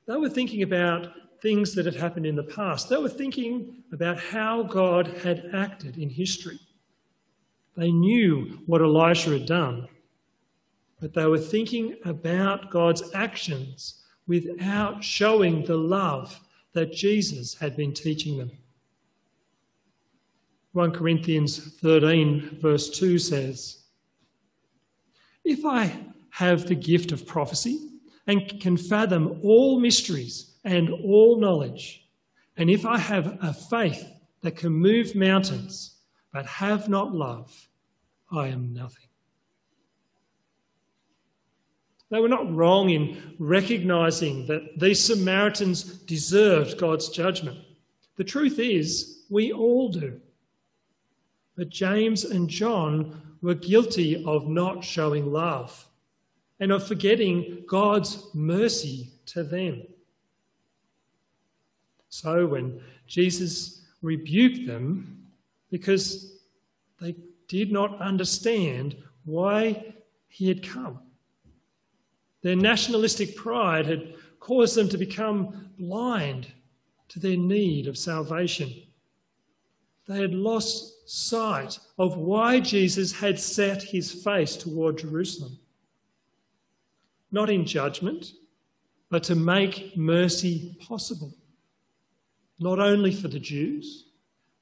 They 0.05 0.17
were 0.17 0.29
thinking 0.29 0.61
about 0.61 1.13
things 1.41 1.73
that 1.73 1.85
had 1.85 1.95
happened 1.95 2.27
in 2.27 2.35
the 2.35 2.43
past. 2.43 2.87
They 2.87 2.97
were 2.97 3.09
thinking 3.09 3.83
about 3.91 4.19
how 4.19 4.61
God 4.61 5.07
had 5.07 5.49
acted 5.51 5.97
in 5.97 6.07
history. 6.07 6.59
They 7.75 7.91
knew 7.91 8.59
what 8.67 8.83
Elisha 8.83 9.31
had 9.31 9.47
done 9.47 9.87
but 11.01 11.13
they 11.15 11.25
were 11.25 11.39
thinking 11.39 11.97
about 12.05 12.69
God's 12.69 13.03
actions 13.13 14.03
without 14.27 15.03
showing 15.03 15.65
the 15.65 15.75
love 15.75 16.39
that 16.73 16.93
Jesus 16.93 17.55
had 17.55 17.75
been 17.75 17.93
teaching 17.93 18.37
them. 18.37 18.51
1 20.75 20.91
Corinthians 20.91 21.79
13, 21.79 22.59
verse 22.61 22.89
2 22.89 23.17
says, 23.17 23.85
If 25.45 25.63
I 25.63 25.97
have 26.31 26.67
the 26.67 26.75
gift 26.75 27.13
of 27.13 27.25
prophecy 27.25 27.91
and 28.27 28.59
can 28.59 28.75
fathom 28.75 29.39
all 29.41 29.79
mysteries 29.79 30.57
and 30.65 30.89
all 30.89 31.39
knowledge, 31.39 32.05
and 32.57 32.69
if 32.69 32.85
I 32.85 32.97
have 32.97 33.37
a 33.41 33.53
faith 33.53 34.05
that 34.41 34.57
can 34.57 34.73
move 34.73 35.15
mountains 35.15 35.95
but 36.33 36.45
have 36.45 36.89
not 36.89 37.15
love, 37.15 37.69
I 38.29 38.47
am 38.47 38.73
nothing. 38.73 39.07
They 42.09 42.19
were 42.19 42.27
not 42.27 42.53
wrong 42.53 42.89
in 42.89 43.37
recognizing 43.39 44.45
that 44.47 44.77
these 44.77 45.01
Samaritans 45.01 45.83
deserved 45.83 46.77
God's 46.77 47.07
judgment. 47.07 47.59
The 48.17 48.25
truth 48.25 48.59
is, 48.59 49.23
we 49.29 49.53
all 49.53 49.87
do. 49.87 50.19
But 51.55 51.69
James 51.69 52.25
and 52.25 52.49
John 52.49 53.21
were 53.41 53.55
guilty 53.55 54.23
of 54.25 54.47
not 54.47 54.83
showing 54.83 55.31
love 55.31 55.87
and 56.59 56.71
of 56.71 56.87
forgetting 56.87 57.63
God's 57.67 58.27
mercy 58.33 59.11
to 59.27 59.43
them. 59.43 59.83
So 62.09 62.47
when 62.47 62.81
Jesus 63.07 63.85
rebuked 64.01 64.67
them 64.67 65.27
because 65.69 66.39
they 67.01 67.15
did 67.47 67.71
not 67.71 68.01
understand 68.01 68.95
why 69.25 69.93
he 70.27 70.47
had 70.47 70.63
come, 70.63 70.99
their 72.41 72.55
nationalistic 72.55 73.35
pride 73.35 73.85
had 73.85 74.13
caused 74.39 74.75
them 74.75 74.87
to 74.89 74.97
become 74.97 75.71
blind 75.77 76.47
to 77.09 77.19
their 77.19 77.37
need 77.37 77.87
of 77.87 77.97
salvation. 77.97 78.71
They 80.07 80.21
had 80.21 80.33
lost 80.33 81.09
sight 81.09 81.79
of 81.97 82.17
why 82.17 82.59
Jesus 82.59 83.11
had 83.11 83.39
set 83.39 83.81
his 83.81 84.11
face 84.11 84.55
toward 84.55 84.99
Jerusalem. 84.99 85.57
Not 87.31 87.49
in 87.49 87.65
judgment, 87.65 88.33
but 89.09 89.23
to 89.23 89.35
make 89.35 89.97
mercy 89.97 90.77
possible. 90.79 91.33
Not 92.59 92.79
only 92.79 93.13
for 93.13 93.27
the 93.27 93.39
Jews, 93.39 94.05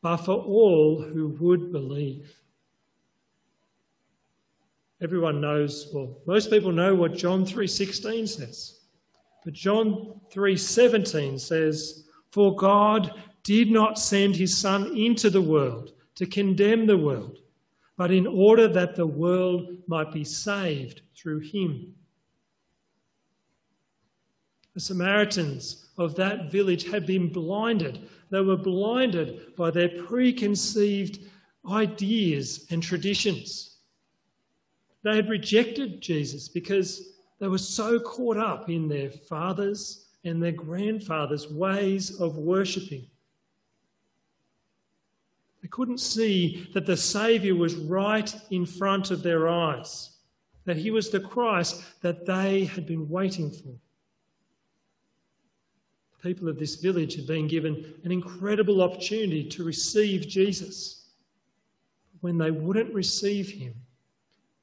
but 0.02 0.18
for 0.18 0.36
all 0.36 1.02
who 1.02 1.30
would 1.40 1.72
believe. 1.72 2.36
Everyone 5.02 5.42
knows, 5.42 5.90
well, 5.94 6.18
most 6.26 6.50
people 6.50 6.72
know 6.72 6.96
what 6.96 7.16
John 7.16 7.46
3:16 7.46 8.28
says. 8.28 8.80
But 9.44 9.54
John 9.54 10.22
3:17 10.30 11.38
says, 11.38 12.08
"For 12.32 12.56
God 12.56 13.14
did 13.44 13.70
not 13.70 14.00
send 14.00 14.36
his 14.36 14.58
son 14.58 14.96
into 14.96 15.30
the 15.30 15.42
world 15.42 15.94
to 16.16 16.26
condemn 16.26 16.86
the 16.86 16.98
world, 16.98 17.40
but 17.98 18.12
in 18.12 18.26
order 18.26 18.68
that 18.68 18.96
the 18.96 19.08
world 19.08 19.78
might 19.88 20.12
be 20.12 20.24
saved 20.24 21.02
through 21.16 21.40
him." 21.40 21.96
The 24.74 24.80
Samaritans 24.80 25.90
of 25.98 26.16
that 26.16 26.52
village 26.52 26.86
had 26.86 27.06
been 27.06 27.32
blinded. 27.32 28.10
They 28.30 28.42
were 28.42 28.58
blinded 28.58 29.56
by 29.56 29.70
their 29.70 29.90
preconceived 29.90 31.20
ideas 31.70 32.66
and 32.72 32.82
traditions. 32.82 33.78
They 35.04 35.16
had 35.16 35.30
rejected 35.30 36.02
Jesus 36.02 36.48
because 36.48 37.14
they 37.40 37.48
were 37.48 37.58
so 37.58 38.00
caught 38.00 38.38
up 38.38 38.70
in 38.70 38.88
their 38.88 39.12
fathers 39.12 40.08
and 40.24 40.42
their 40.42 40.54
grandfathers' 40.54 41.52
ways 41.52 42.20
of 42.20 42.38
worshipping. 42.38 43.10
Couldn't 45.74 46.02
see 46.02 46.70
that 46.76 46.86
the 46.86 46.96
Saviour 46.96 47.56
was 47.56 47.74
right 47.74 48.32
in 48.52 48.64
front 48.64 49.10
of 49.10 49.24
their 49.24 49.50
eyes, 49.50 50.12
that 50.66 50.78
he 50.78 50.92
was 50.92 51.10
the 51.10 51.20
Christ 51.20 51.82
that 52.02 52.28
they 52.28 52.66
had 52.66 52.86
been 52.86 53.10
waiting 53.10 53.50
for. 53.50 53.74
The 56.12 56.30
people 56.30 56.48
of 56.48 56.60
this 56.60 56.76
village 56.76 57.16
had 57.16 57.26
been 57.26 57.48
given 57.48 57.92
an 58.04 58.12
incredible 58.12 58.84
opportunity 58.84 59.50
to 59.50 59.64
receive 59.64 60.28
Jesus. 60.28 61.08
When 62.22 62.38
they 62.38 62.52
wouldn't 62.52 62.94
receive 62.94 63.50
him, 63.50 63.74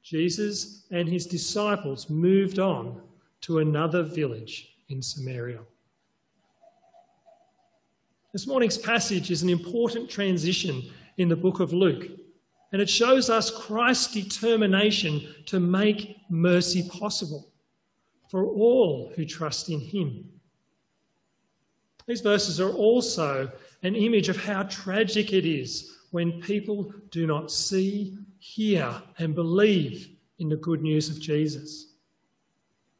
Jesus 0.01 0.85
and 0.91 1.09
his 1.09 1.27
disciples 1.27 2.09
moved 2.09 2.57
on 2.57 3.01
to 3.41 3.59
another 3.59 4.01
village 4.01 4.77
in 4.87 5.01
Samaria. 5.01 5.59
This 8.31 8.47
morning's 8.47 8.77
passage 8.77 9.29
is 9.29 9.43
an 9.43 9.49
important 9.49 10.09
transition 10.09 10.89
in 11.17 11.29
the 11.29 11.35
book 11.35 11.59
of 11.59 11.73
Luke, 11.73 12.07
and 12.71 12.81
it 12.81 12.89
shows 12.89 13.29
us 13.29 13.51
Christ's 13.51 14.13
determination 14.13 15.21
to 15.47 15.59
make 15.59 16.17
mercy 16.29 16.87
possible 16.89 17.49
for 18.29 18.45
all 18.45 19.11
who 19.15 19.25
trust 19.25 19.69
in 19.69 19.79
him. 19.79 20.29
These 22.07 22.21
verses 22.21 22.59
are 22.59 22.71
also 22.71 23.51
an 23.83 23.95
image 23.95 24.29
of 24.29 24.37
how 24.37 24.63
tragic 24.63 25.33
it 25.33 25.45
is 25.45 25.97
when 26.11 26.41
people 26.41 26.93
do 27.09 27.27
not 27.27 27.51
see 27.51 28.17
hear 28.39 29.01
and 29.17 29.35
believe 29.35 30.09
in 30.39 30.49
the 30.49 30.57
good 30.57 30.81
news 30.81 31.09
of 31.09 31.19
Jesus. 31.19 31.93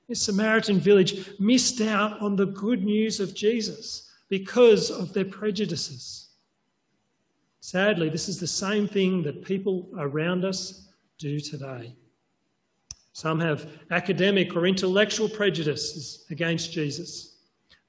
This 0.07 0.21
Samaritan 0.21 0.79
village 0.79 1.39
missed 1.39 1.81
out 1.81 2.21
on 2.21 2.35
the 2.35 2.47
good 2.47 2.83
news 2.83 3.19
of 3.19 3.33
Jesus 3.33 4.11
because 4.29 4.91
of 4.91 5.13
their 5.13 5.25
prejudices. 5.25 6.30
Sadly, 7.61 8.09
this 8.09 8.27
is 8.27 8.39
the 8.39 8.47
same 8.47 8.87
thing 8.87 9.23
that 9.23 9.45
people 9.45 9.89
around 9.97 10.43
us 10.43 10.89
do 11.17 11.39
today. 11.39 11.95
Some 13.13 13.39
have 13.39 13.69
academic 13.91 14.55
or 14.55 14.65
intellectual 14.65 15.29
prejudices 15.29 16.25
against 16.29 16.71
Jesus. 16.71 17.37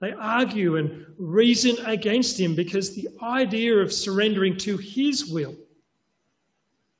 They 0.01 0.13
argue 0.13 0.77
and 0.77 1.07
reason 1.19 1.77
against 1.87 2.39
him 2.39 2.55
because 2.55 2.95
the 2.95 3.09
idea 3.23 3.77
of 3.77 3.93
surrendering 3.93 4.57
to 4.59 4.77
his 4.77 5.27
will 5.27 5.55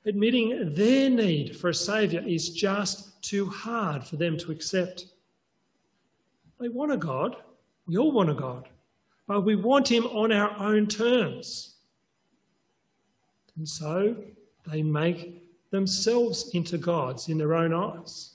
Admitting 0.05 0.75
their 0.75 1.09
need 1.09 1.57
for 1.57 1.69
a 1.69 1.75
Saviour 1.75 2.23
is 2.27 2.51
just 2.51 3.23
too 3.23 3.47
hard 3.47 4.05
for 4.05 4.17
them 4.17 4.37
to 4.39 4.51
accept. 4.51 5.07
They 6.59 6.69
want 6.69 6.93
a 6.93 6.97
God. 6.97 7.37
We 7.87 7.99
all 7.99 8.11
want 8.11 8.31
a 8.31 8.35
God. 8.35 8.69
But 9.29 9.43
we 9.43 9.55
want 9.55 9.89
Him 9.89 10.07
on 10.07 10.33
our 10.33 10.57
own 10.59 10.89
terms. 10.89 11.72
And 13.57 13.69
so 13.69 14.17
they 14.71 14.83
make 14.83 15.71
themselves 15.71 16.51
into 16.55 16.79
gods 16.79 17.29
in 17.29 17.38
their 17.38 17.55
own 17.55 17.73
eyes. 17.73 18.35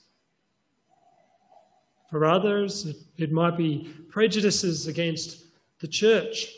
For 2.10 2.24
others, 2.24 2.86
it, 2.86 2.96
it 3.16 3.32
might 3.32 3.56
be 3.56 3.90
prejudices 4.08 4.86
against 4.86 5.44
the 5.80 5.88
church 5.88 6.48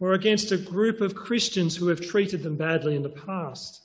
or 0.00 0.12
against 0.12 0.52
a 0.52 0.58
group 0.58 1.00
of 1.00 1.14
Christians 1.14 1.74
who 1.74 1.88
have 1.88 2.00
treated 2.00 2.42
them 2.42 2.56
badly 2.56 2.94
in 2.94 3.02
the 3.02 3.08
past. 3.08 3.82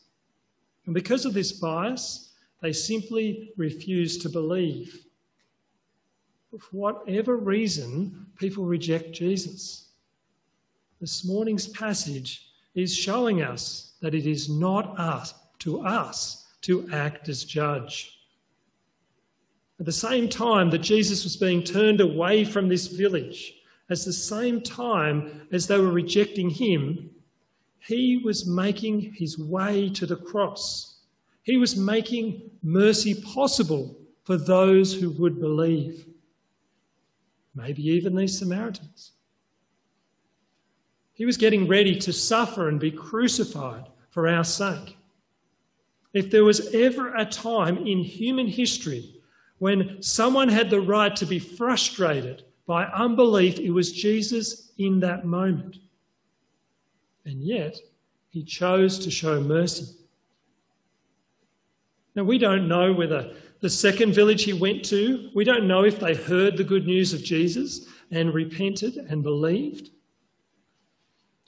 And 0.85 0.93
because 0.93 1.25
of 1.25 1.33
this 1.33 1.51
bias, 1.51 2.33
they 2.61 2.73
simply 2.73 3.51
refuse 3.57 4.17
to 4.19 4.29
believe. 4.29 5.05
But 6.51 6.61
for 6.61 6.77
whatever 6.77 7.37
reason, 7.37 8.27
people 8.37 8.65
reject 8.65 9.13
Jesus. 9.13 9.87
This 11.01 11.25
morning's 11.25 11.67
passage 11.67 12.52
is 12.75 12.95
showing 12.95 13.41
us 13.41 13.93
that 14.01 14.15
it 14.15 14.25
is 14.25 14.49
not 14.49 14.97
us 14.99 15.33
to 15.59 15.81
us 15.81 16.47
to 16.61 16.89
act 16.91 17.29
as 17.29 17.43
judge. 17.43 18.19
At 19.79 19.85
the 19.85 19.91
same 19.91 20.29
time 20.29 20.69
that 20.69 20.79
Jesus 20.79 21.23
was 21.23 21.35
being 21.35 21.63
turned 21.63 21.99
away 21.99 22.45
from 22.45 22.67
this 22.67 22.87
village, 22.87 23.53
at 23.89 23.99
the 23.99 24.13
same 24.13 24.61
time 24.61 25.47
as 25.51 25.67
they 25.67 25.77
were 25.77 25.91
rejecting 25.91 26.49
him, 26.49 27.09
he 27.79 28.21
was 28.23 28.47
making 28.47 29.13
his 29.13 29.37
way 29.37 29.89
to 29.89 30.05
the 30.05 30.15
cross. 30.15 31.01
He 31.43 31.57
was 31.57 31.75
making 31.75 32.49
mercy 32.61 33.13
possible 33.13 33.97
for 34.23 34.37
those 34.37 34.93
who 34.93 35.09
would 35.11 35.39
believe. 35.39 36.07
Maybe 37.55 37.83
even 37.83 38.15
these 38.15 38.39
Samaritans. 38.39 39.11
He 41.13 41.25
was 41.25 41.37
getting 41.37 41.67
ready 41.67 41.97
to 41.99 42.11
suffer 42.11 42.67
and 42.67 42.79
be 42.79 42.91
crucified 42.91 43.85
for 44.09 44.27
our 44.27 44.43
sake. 44.43 44.97
If 46.13 46.29
there 46.29 46.43
was 46.43 46.73
ever 46.73 47.13
a 47.15 47.25
time 47.25 47.77
in 47.77 47.99
human 47.99 48.47
history 48.47 49.15
when 49.59 50.01
someone 50.01 50.49
had 50.49 50.69
the 50.69 50.81
right 50.81 51.15
to 51.15 51.25
be 51.25 51.39
frustrated 51.39 52.43
by 52.65 52.85
unbelief, 52.85 53.59
it 53.59 53.71
was 53.71 53.91
Jesus 53.91 54.71
in 54.77 54.99
that 55.01 55.25
moment. 55.25 55.77
And 57.25 57.41
yet, 57.41 57.77
he 58.29 58.43
chose 58.43 58.99
to 58.99 59.11
show 59.11 59.39
mercy. 59.39 59.95
Now, 62.15 62.23
we 62.23 62.37
don't 62.37 62.67
know 62.67 62.93
whether 62.93 63.33
the 63.61 63.69
second 63.69 64.13
village 64.13 64.43
he 64.43 64.53
went 64.53 64.83
to, 64.85 65.29
we 65.33 65.43
don't 65.43 65.67
know 65.67 65.83
if 65.83 65.99
they 65.99 66.15
heard 66.15 66.57
the 66.57 66.63
good 66.63 66.85
news 66.85 67.13
of 67.13 67.23
Jesus 67.23 67.87
and 68.11 68.33
repented 68.33 68.97
and 68.97 69.23
believed. 69.23 69.91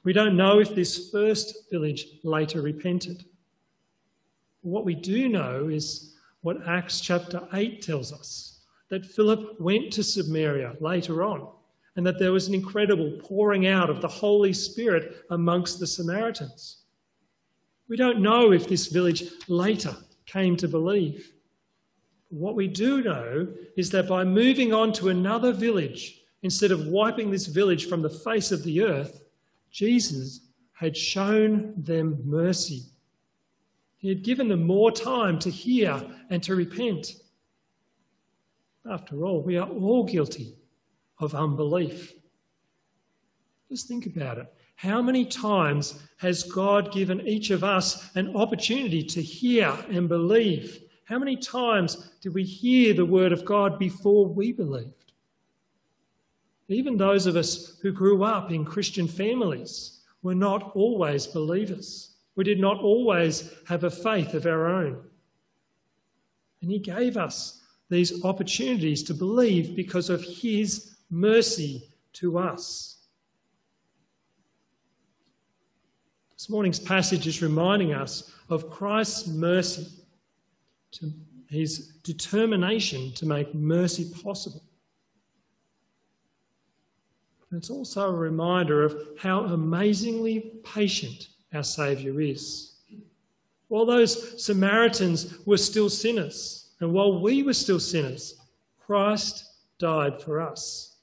We 0.05 0.13
don't 0.13 0.37
know 0.37 0.59
if 0.59 0.75
this 0.75 1.09
first 1.09 1.69
village 1.71 2.05
later 2.23 2.61
repented. 2.61 3.25
What 4.61 4.85
we 4.85 4.93
do 4.93 5.27
know 5.27 5.67
is 5.67 6.13
what 6.41 6.67
Acts 6.67 7.01
chapter 7.01 7.41
8 7.53 7.81
tells 7.81 8.13
us 8.13 8.59
that 8.89 9.03
Philip 9.03 9.59
went 9.59 9.91
to 9.93 10.03
Samaria 10.03 10.75
later 10.79 11.23
on 11.23 11.49
and 11.95 12.05
that 12.05 12.19
there 12.19 12.31
was 12.31 12.47
an 12.47 12.53
incredible 12.53 13.17
pouring 13.19 13.65
out 13.65 13.89
of 13.89 13.99
the 13.99 14.07
Holy 14.07 14.53
Spirit 14.53 15.25
amongst 15.31 15.79
the 15.79 15.87
Samaritans. 15.87 16.83
We 17.87 17.97
don't 17.97 18.19
know 18.19 18.51
if 18.51 18.67
this 18.67 18.87
village 18.87 19.23
later 19.47 19.95
came 20.27 20.55
to 20.57 20.67
believe. 20.67 21.31
What 22.29 22.53
we 22.53 22.67
do 22.67 23.01
know 23.01 23.47
is 23.75 23.89
that 23.89 24.07
by 24.07 24.23
moving 24.23 24.71
on 24.71 24.93
to 24.93 25.09
another 25.09 25.51
village, 25.51 26.21
instead 26.43 26.69
of 26.69 26.87
wiping 26.87 27.31
this 27.31 27.47
village 27.47 27.87
from 27.87 28.03
the 28.03 28.09
face 28.09 28.51
of 28.51 28.61
the 28.63 28.83
earth, 28.83 29.23
Jesus 29.75 30.39
had 30.71 30.95
shown 30.95 31.73
them 31.75 32.21
mercy. 32.23 32.83
He 33.97 34.07
had 34.07 34.23
given 34.23 34.47
them 34.47 34.65
more 34.65 34.89
time 34.89 35.37
to 35.39 35.49
hear 35.49 36.01
and 36.29 36.41
to 36.43 36.55
repent. 36.55 37.15
After 38.89 39.25
all, 39.25 39.41
we 39.41 39.57
are 39.57 39.67
all 39.67 40.05
guilty 40.05 40.55
of 41.19 41.35
unbelief. 41.35 42.13
Just 43.69 43.89
think 43.89 44.05
about 44.05 44.37
it. 44.37 44.53
How 44.77 45.01
many 45.01 45.25
times 45.25 46.01
has 46.19 46.43
God 46.43 46.93
given 46.93 47.27
each 47.27 47.49
of 47.49 47.65
us 47.65 48.15
an 48.15 48.33
opportunity 48.33 49.03
to 49.03 49.21
hear 49.21 49.77
and 49.89 50.07
believe? 50.07 50.83
How 51.03 51.19
many 51.19 51.35
times 51.35 52.11
did 52.21 52.33
we 52.33 52.45
hear 52.45 52.93
the 52.93 53.05
word 53.05 53.33
of 53.33 53.43
God 53.43 53.77
before 53.77 54.25
we 54.25 54.53
believed? 54.53 55.04
Even 56.67 56.97
those 56.97 57.25
of 57.25 57.35
us 57.35 57.77
who 57.81 57.91
grew 57.91 58.23
up 58.23 58.51
in 58.51 58.65
Christian 58.65 59.07
families 59.07 59.99
were 60.23 60.35
not 60.35 60.71
always 60.75 61.27
believers. 61.27 62.15
We 62.35 62.43
did 62.43 62.59
not 62.59 62.79
always 62.79 63.53
have 63.67 63.83
a 63.83 63.89
faith 63.89 64.33
of 64.33 64.45
our 64.45 64.67
own. 64.67 65.01
And 66.61 66.71
He 66.71 66.79
gave 66.79 67.17
us 67.17 67.61
these 67.89 68.25
opportunities 68.25 69.03
to 69.03 69.13
believe 69.13 69.75
because 69.75 70.09
of 70.09 70.23
His 70.23 70.95
mercy 71.09 71.87
to 72.13 72.39
us. 72.39 72.95
This 76.33 76.49
morning's 76.49 76.79
passage 76.79 77.27
is 77.27 77.41
reminding 77.41 77.93
us 77.93 78.33
of 78.49 78.69
Christ's 78.69 79.27
mercy, 79.27 79.87
to 80.91 81.11
his 81.49 81.87
determination 82.03 83.11
to 83.13 83.25
make 83.25 83.53
mercy 83.53 84.11
possible. 84.23 84.63
And 87.55 87.61
it's 87.61 87.69
also 87.69 88.09
a 88.09 88.13
reminder 88.13 88.83
of 88.83 88.97
how 89.17 89.45
amazingly 89.45 90.51
patient 90.65 91.29
our 91.53 91.63
Saviour 91.63 92.19
is. 92.19 92.73
While 93.69 93.85
those 93.85 94.43
Samaritans 94.43 95.37
were 95.45 95.55
still 95.55 95.89
sinners, 95.89 96.71
and 96.81 96.91
while 96.91 97.21
we 97.21 97.43
were 97.43 97.53
still 97.53 97.79
sinners, 97.79 98.41
Christ 98.77 99.45
died 99.79 100.21
for 100.21 100.41
us. 100.41 100.97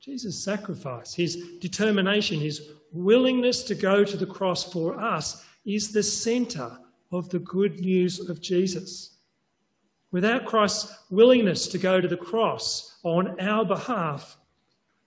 Jesus' 0.00 0.42
sacrifice, 0.42 1.14
his 1.14 1.36
determination, 1.60 2.40
his 2.40 2.70
willingness 2.90 3.62
to 3.62 3.76
go 3.76 4.02
to 4.02 4.16
the 4.16 4.26
cross 4.26 4.64
for 4.64 5.00
us 5.00 5.46
is 5.64 5.92
the 5.92 6.02
centre 6.02 6.76
of 7.12 7.28
the 7.28 7.38
good 7.38 7.78
news 7.78 8.28
of 8.28 8.40
Jesus. 8.40 9.18
Without 10.10 10.44
Christ's 10.44 10.92
willingness 11.08 11.68
to 11.68 11.78
go 11.78 12.00
to 12.00 12.08
the 12.08 12.16
cross 12.16 12.91
on 13.02 13.38
our 13.40 13.64
behalf, 13.64 14.36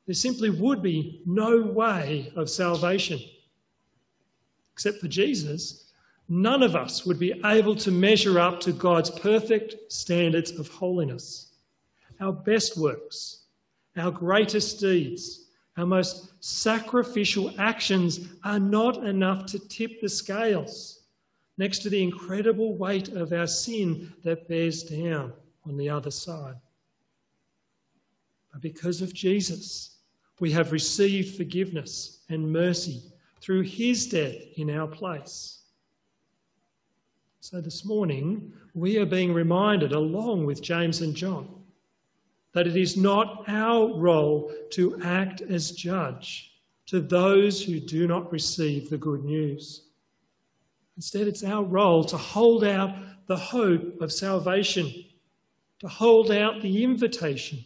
there 0.06 0.16
simply 0.16 0.50
would 0.50 0.82
be 0.82 1.22
no 1.26 1.62
way 1.62 2.32
of 2.36 2.50
salvation. 2.50 3.20
Except 4.74 5.00
for 5.00 5.08
Jesus, 5.08 5.92
none 6.28 6.62
of 6.62 6.76
us 6.76 7.06
would 7.06 7.20
be 7.20 7.40
able 7.46 7.76
to 7.78 7.92
measure 7.92 8.40
up 8.40 8.60
to 8.62 8.72
God's 8.72 9.10
perfect 9.10 9.92
standards 9.92 10.52
of 10.52 10.68
holiness. 10.68 11.54
Our 12.20 12.34
best 12.34 12.78
works, 12.78 13.46
our 13.98 14.12
greatest 14.12 14.80
deeds, 14.80 15.46
our 15.78 15.86
most 15.86 16.32
sacrificial 16.44 17.54
actions 17.60 18.28
are 18.44 18.60
not 18.60 19.06
enough 19.06 19.46
to 19.48 19.60
tip 19.60 20.02
the 20.02 20.10
scales 20.10 21.04
next 21.58 21.80
to 21.80 21.90
the 21.90 22.02
incredible 22.02 22.76
weight 22.78 23.10
of 23.10 23.34
our 23.34 23.48
sin 23.48 24.14
that 24.24 24.48
bears 24.48 24.84
down 24.84 25.34
on 25.66 25.78
the 25.78 25.90
other 25.90 26.12
side. 26.12 26.56
Because 28.62 29.02
of 29.02 29.13
Jesus, 29.13 29.98
we 30.39 30.52
have 30.52 30.72
received 30.72 31.36
forgiveness 31.36 32.22
and 32.30 32.52
mercy 32.52 33.02
through 33.41 33.62
his 33.62 34.08
death 34.08 34.36
in 34.58 34.70
our 34.70 34.88
place. 34.88 35.62
So 37.39 37.62
this 37.62 37.86
morning, 37.86 38.52
we 38.74 38.98
are 38.98 39.06
being 39.06 39.34
reminded, 39.34 39.91
along 39.91 40.46
with 40.46 40.63
James 40.63 41.02
and 41.02 41.15
John, 41.15 41.48
that 42.54 42.68
it 42.68 42.76
is 42.76 42.98
not 42.98 43.44
our 43.48 43.94
role 43.94 44.52
to 44.72 45.00
act 45.04 45.41
as 45.41 45.72
judge 45.72 46.54
to 46.88 47.00
those 47.00 47.63
who 47.63 47.80
do 47.80 48.08
not 48.08 48.32
receive 48.32 48.89
the 48.89 48.98
good 48.98 49.24
news. 49.24 49.84
Instead, 50.96 51.28
it's 51.28 51.44
our 51.44 51.63
role 51.63 52.04
to 52.06 52.18
hold 52.18 52.63
out 52.63 52.96
the 53.28 53.38
hope 53.38 54.02
of 54.02 54.12
salvation, 54.12 54.91
to 55.80 55.88
hold 55.88 56.32
out 56.32 56.62
the 56.62 56.84
invitation. 56.84 57.63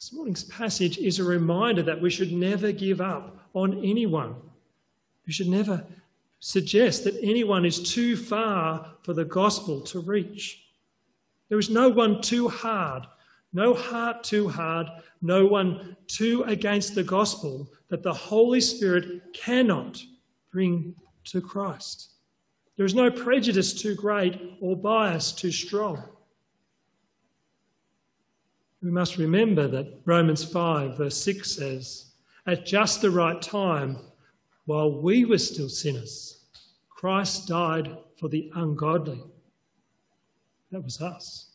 This 0.00 0.14
morning's 0.14 0.44
passage 0.44 0.96
is 0.96 1.18
a 1.18 1.24
reminder 1.24 1.82
that 1.82 2.00
we 2.00 2.08
should 2.08 2.32
never 2.32 2.72
give 2.72 3.02
up 3.02 3.36
on 3.52 3.84
anyone. 3.84 4.34
We 5.26 5.32
should 5.34 5.48
never 5.48 5.84
suggest 6.38 7.04
that 7.04 7.20
anyone 7.22 7.66
is 7.66 7.92
too 7.92 8.16
far 8.16 8.94
for 9.02 9.12
the 9.12 9.26
gospel 9.26 9.82
to 9.82 10.00
reach. 10.00 10.62
There 11.50 11.58
is 11.58 11.68
no 11.68 11.90
one 11.90 12.22
too 12.22 12.48
hard, 12.48 13.06
no 13.52 13.74
heart 13.74 14.24
too 14.24 14.48
hard, 14.48 14.86
no 15.20 15.44
one 15.44 15.98
too 16.06 16.44
against 16.44 16.94
the 16.94 17.04
gospel 17.04 17.70
that 17.88 18.02
the 18.02 18.14
Holy 18.14 18.62
Spirit 18.62 19.34
cannot 19.34 20.02
bring 20.50 20.94
to 21.24 21.42
Christ. 21.42 22.12
There 22.78 22.86
is 22.86 22.94
no 22.94 23.10
prejudice 23.10 23.74
too 23.74 23.96
great 23.96 24.56
or 24.62 24.76
bias 24.76 25.30
too 25.30 25.52
strong. 25.52 26.02
We 28.82 28.90
must 28.90 29.18
remember 29.18 29.68
that 29.68 30.00
Romans 30.06 30.42
5, 30.44 30.96
verse 30.96 31.16
6 31.18 31.50
says, 31.50 32.12
At 32.46 32.64
just 32.64 33.02
the 33.02 33.10
right 33.10 33.40
time, 33.40 33.98
while 34.64 35.00
we 35.00 35.24
were 35.24 35.38
still 35.38 35.68
sinners, 35.68 36.44
Christ 36.88 37.48
died 37.48 37.96
for 38.18 38.28
the 38.28 38.50
ungodly. 38.54 39.22
That 40.70 40.82
was 40.82 41.00
us. 41.00 41.50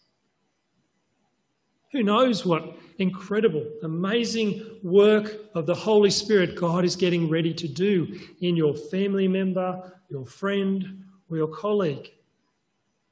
Who 1.91 2.03
knows 2.03 2.45
what 2.45 2.77
incredible, 2.99 3.65
amazing 3.83 4.79
work 4.83 5.39
of 5.55 5.65
the 5.65 5.73
Holy 5.73 6.09
Spirit 6.09 6.55
God 6.55 6.83
is 6.83 6.95
getting 6.95 7.29
ready 7.29 7.53
to 7.53 7.67
do 7.67 8.19
in 8.41 8.57
your 8.57 8.75
family 8.75 9.27
member, 9.27 9.93
your 10.09 10.25
friend, 10.25 11.05
or 11.29 11.37
your 11.37 11.47
colleague 11.47 12.11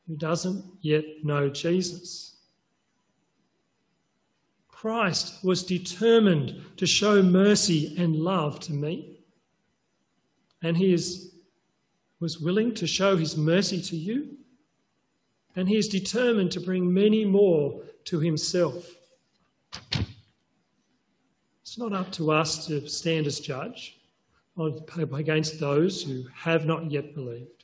who 0.08 0.18
doesn't 0.18 0.66
yet 0.82 1.06
know 1.24 1.50
Jesus. 1.50 2.33
Christ 4.84 5.42
was 5.46 5.64
determined 5.64 6.62
to 6.76 6.86
show 6.86 7.24
mercy 7.24 7.96
and 7.98 8.18
love 8.18 8.60
to 8.60 8.74
me. 8.74 9.18
And 10.62 10.76
he 10.76 10.92
is, 10.92 11.36
was 12.20 12.42
willing 12.42 12.74
to 12.74 12.86
show 12.86 13.16
his 13.16 13.38
mercy 13.38 13.82
to 13.82 13.96
you 13.96 14.36
and 15.56 15.70
he 15.70 15.78
is 15.78 15.88
determined 15.88 16.52
to 16.52 16.60
bring 16.60 16.94
many 16.94 17.24
more 17.24 17.82
to 18.04 18.20
himself. 18.20 18.94
It's 21.62 21.78
not 21.78 21.94
up 21.94 22.12
to 22.14 22.34
us 22.34 22.68
to 22.68 22.86
stand 22.90 23.26
as 23.26 23.40
judge 23.40 24.02
against 24.58 25.62
those 25.62 26.04
who 26.04 26.26
have 26.36 26.66
not 26.66 26.92
yet 26.92 27.16
believed. 27.16 27.64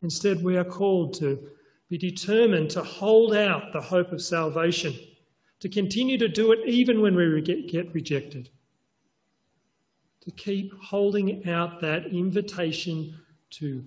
Instead, 0.00 0.42
we 0.42 0.56
are 0.56 0.64
called 0.64 1.12
to 1.18 1.50
be 1.90 1.98
determined 1.98 2.70
to 2.70 2.82
hold 2.82 3.34
out 3.34 3.74
the 3.74 3.82
hope 3.82 4.12
of 4.12 4.22
salvation, 4.22 4.94
to 5.60 5.68
continue 5.68 6.18
to 6.18 6.28
do 6.28 6.52
it 6.52 6.60
even 6.66 7.00
when 7.00 7.16
we 7.16 7.40
get 7.42 7.92
rejected, 7.94 8.50
to 10.20 10.30
keep 10.30 10.72
holding 10.80 11.48
out 11.48 11.80
that 11.80 12.06
invitation 12.06 13.18
to 13.50 13.84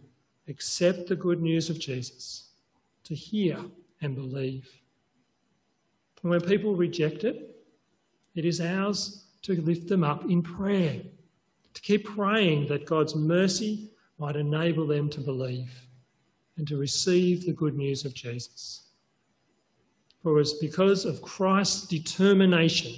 accept 0.48 1.08
the 1.08 1.16
good 1.16 1.42
news 1.42 1.70
of 1.70 1.80
Jesus 1.80 2.50
to 3.04 3.16
hear 3.16 3.58
and 4.02 4.16
believe. 4.16 4.70
And 6.22 6.32
when 6.32 6.42
people 6.42 6.76
reject 6.76 7.24
it, 7.24 7.56
it 8.36 8.46
is 8.46 8.62
ours 8.62 9.26
to 9.44 9.60
lift 9.62 9.88
them 9.88 10.04
up 10.04 10.30
in 10.30 10.42
prayer, 10.42 11.02
to 11.74 11.82
keep 11.82 12.06
praying 12.06 12.68
that 12.68 12.86
God's 12.86 13.16
mercy 13.16 13.92
might 14.18 14.36
enable 14.36 14.86
them 14.86 15.10
to 15.10 15.20
believe 15.20 15.74
and 16.58 16.68
to 16.68 16.78
receive 16.78 17.46
the 17.46 17.54
good 17.54 17.76
news 17.76 18.06
of 18.06 18.14
Jesus. 18.14 18.91
For 20.24 20.40
it's 20.40 20.54
because 20.54 21.06
of 21.06 21.22
Christ's 21.22 21.88
determination 21.88 22.94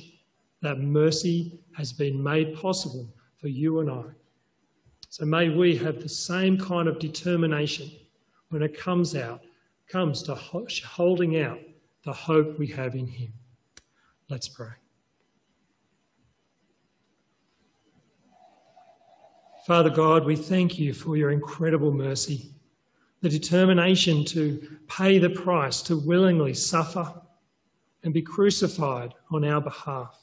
that 0.62 0.79
mercy 0.79 1.59
has 1.75 1.93
been 1.93 2.21
made 2.21 2.55
possible 2.55 3.07
for 3.38 3.47
you 3.47 3.79
and 3.79 3.89
I. 3.89 4.03
So 5.09 5.25
may 5.25 5.49
we 5.49 5.77
have 5.77 6.01
the 6.01 6.09
same 6.09 6.57
kind 6.57 6.88
of 6.88 6.99
determination 6.99 7.91
when 8.49 8.62
it 8.62 8.77
comes 8.77 9.15
out 9.15 9.41
comes 9.88 10.23
to 10.23 10.36
holding 10.36 11.39
out 11.39 11.59
the 12.03 12.13
hope 12.13 12.57
we 12.57 12.67
have 12.67 12.95
in 12.95 13.05
Him. 13.05 13.31
Let's 14.29 14.47
pray. 14.47 14.71
Father 19.67 19.89
God, 19.89 20.25
we 20.25 20.36
thank 20.36 20.79
you 20.79 20.93
for 20.93 21.15
your 21.15 21.31
incredible 21.31 21.91
mercy. 21.91 22.52
The 23.23 23.29
determination 23.29 24.25
to 24.25 24.77
pay 24.89 25.17
the 25.17 25.29
price, 25.29 25.81
to 25.81 25.95
willingly 25.95 26.53
suffer 26.53 27.09
and 28.03 28.13
be 28.13 28.21
crucified 28.21 29.13
on 29.31 29.45
our 29.45 29.62
behalf. 29.62 30.19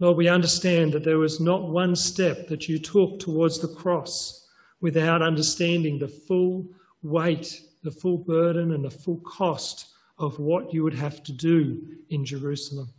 Lord, 0.00 0.18
we 0.18 0.28
understand 0.28 0.92
that 0.92 1.04
there 1.04 1.16
was 1.16 1.40
not 1.40 1.70
one 1.70 1.96
step 1.96 2.46
that 2.48 2.68
you 2.68 2.78
took 2.78 3.18
towards 3.18 3.58
the 3.58 3.68
cross 3.68 4.50
without 4.82 5.22
understanding 5.22 5.98
the 5.98 6.08
full 6.08 6.66
weight, 7.02 7.58
the 7.82 7.90
full 7.90 8.18
burden, 8.18 8.74
and 8.74 8.84
the 8.84 8.90
full 8.90 9.20
cost 9.20 9.86
of 10.18 10.38
what 10.38 10.74
you 10.74 10.84
would 10.84 10.94
have 10.94 11.22
to 11.22 11.32
do 11.32 11.80
in 12.10 12.22
Jerusalem. 12.22 12.92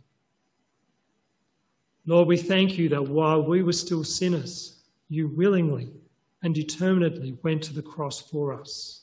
Lord, 2.06 2.26
we 2.26 2.36
thank 2.36 2.76
you 2.76 2.88
that 2.88 3.08
while 3.08 3.44
we 3.44 3.62
were 3.62 3.72
still 3.72 4.02
sinners, 4.02 4.82
you 5.08 5.28
willingly 5.28 5.92
and 6.42 6.54
determinedly 6.54 7.36
went 7.42 7.62
to 7.62 7.74
the 7.74 7.82
cross 7.82 8.20
for 8.20 8.54
us. 8.54 9.02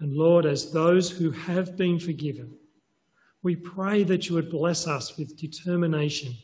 And 0.00 0.14
Lord, 0.14 0.46
as 0.46 0.70
those 0.70 1.10
who 1.10 1.30
have 1.30 1.76
been 1.76 1.98
forgiven, 1.98 2.54
we 3.42 3.56
pray 3.56 4.04
that 4.04 4.28
you 4.28 4.34
would 4.34 4.50
bless 4.50 4.86
us 4.86 5.16
with 5.16 5.36
determination 5.36 6.34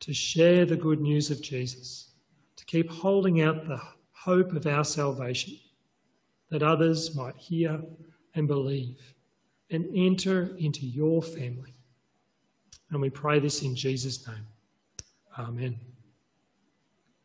to 0.00 0.14
share 0.14 0.64
the 0.64 0.76
good 0.76 1.00
news 1.00 1.30
of 1.30 1.42
Jesus, 1.42 2.12
to 2.56 2.64
keep 2.64 2.90
holding 2.90 3.42
out 3.42 3.66
the 3.66 3.80
hope 4.12 4.52
of 4.52 4.66
our 4.66 4.84
salvation, 4.84 5.58
that 6.50 6.62
others 6.62 7.14
might 7.16 7.36
hear 7.36 7.80
and 8.34 8.46
believe 8.46 9.00
and 9.70 9.86
enter 9.94 10.56
into 10.58 10.86
your 10.86 11.22
family. 11.22 11.74
And 12.90 13.00
we 13.00 13.10
pray 13.10 13.40
this 13.40 13.62
in 13.62 13.74
Jesus' 13.74 14.26
name. 14.28 14.46
Amen. 15.38 15.95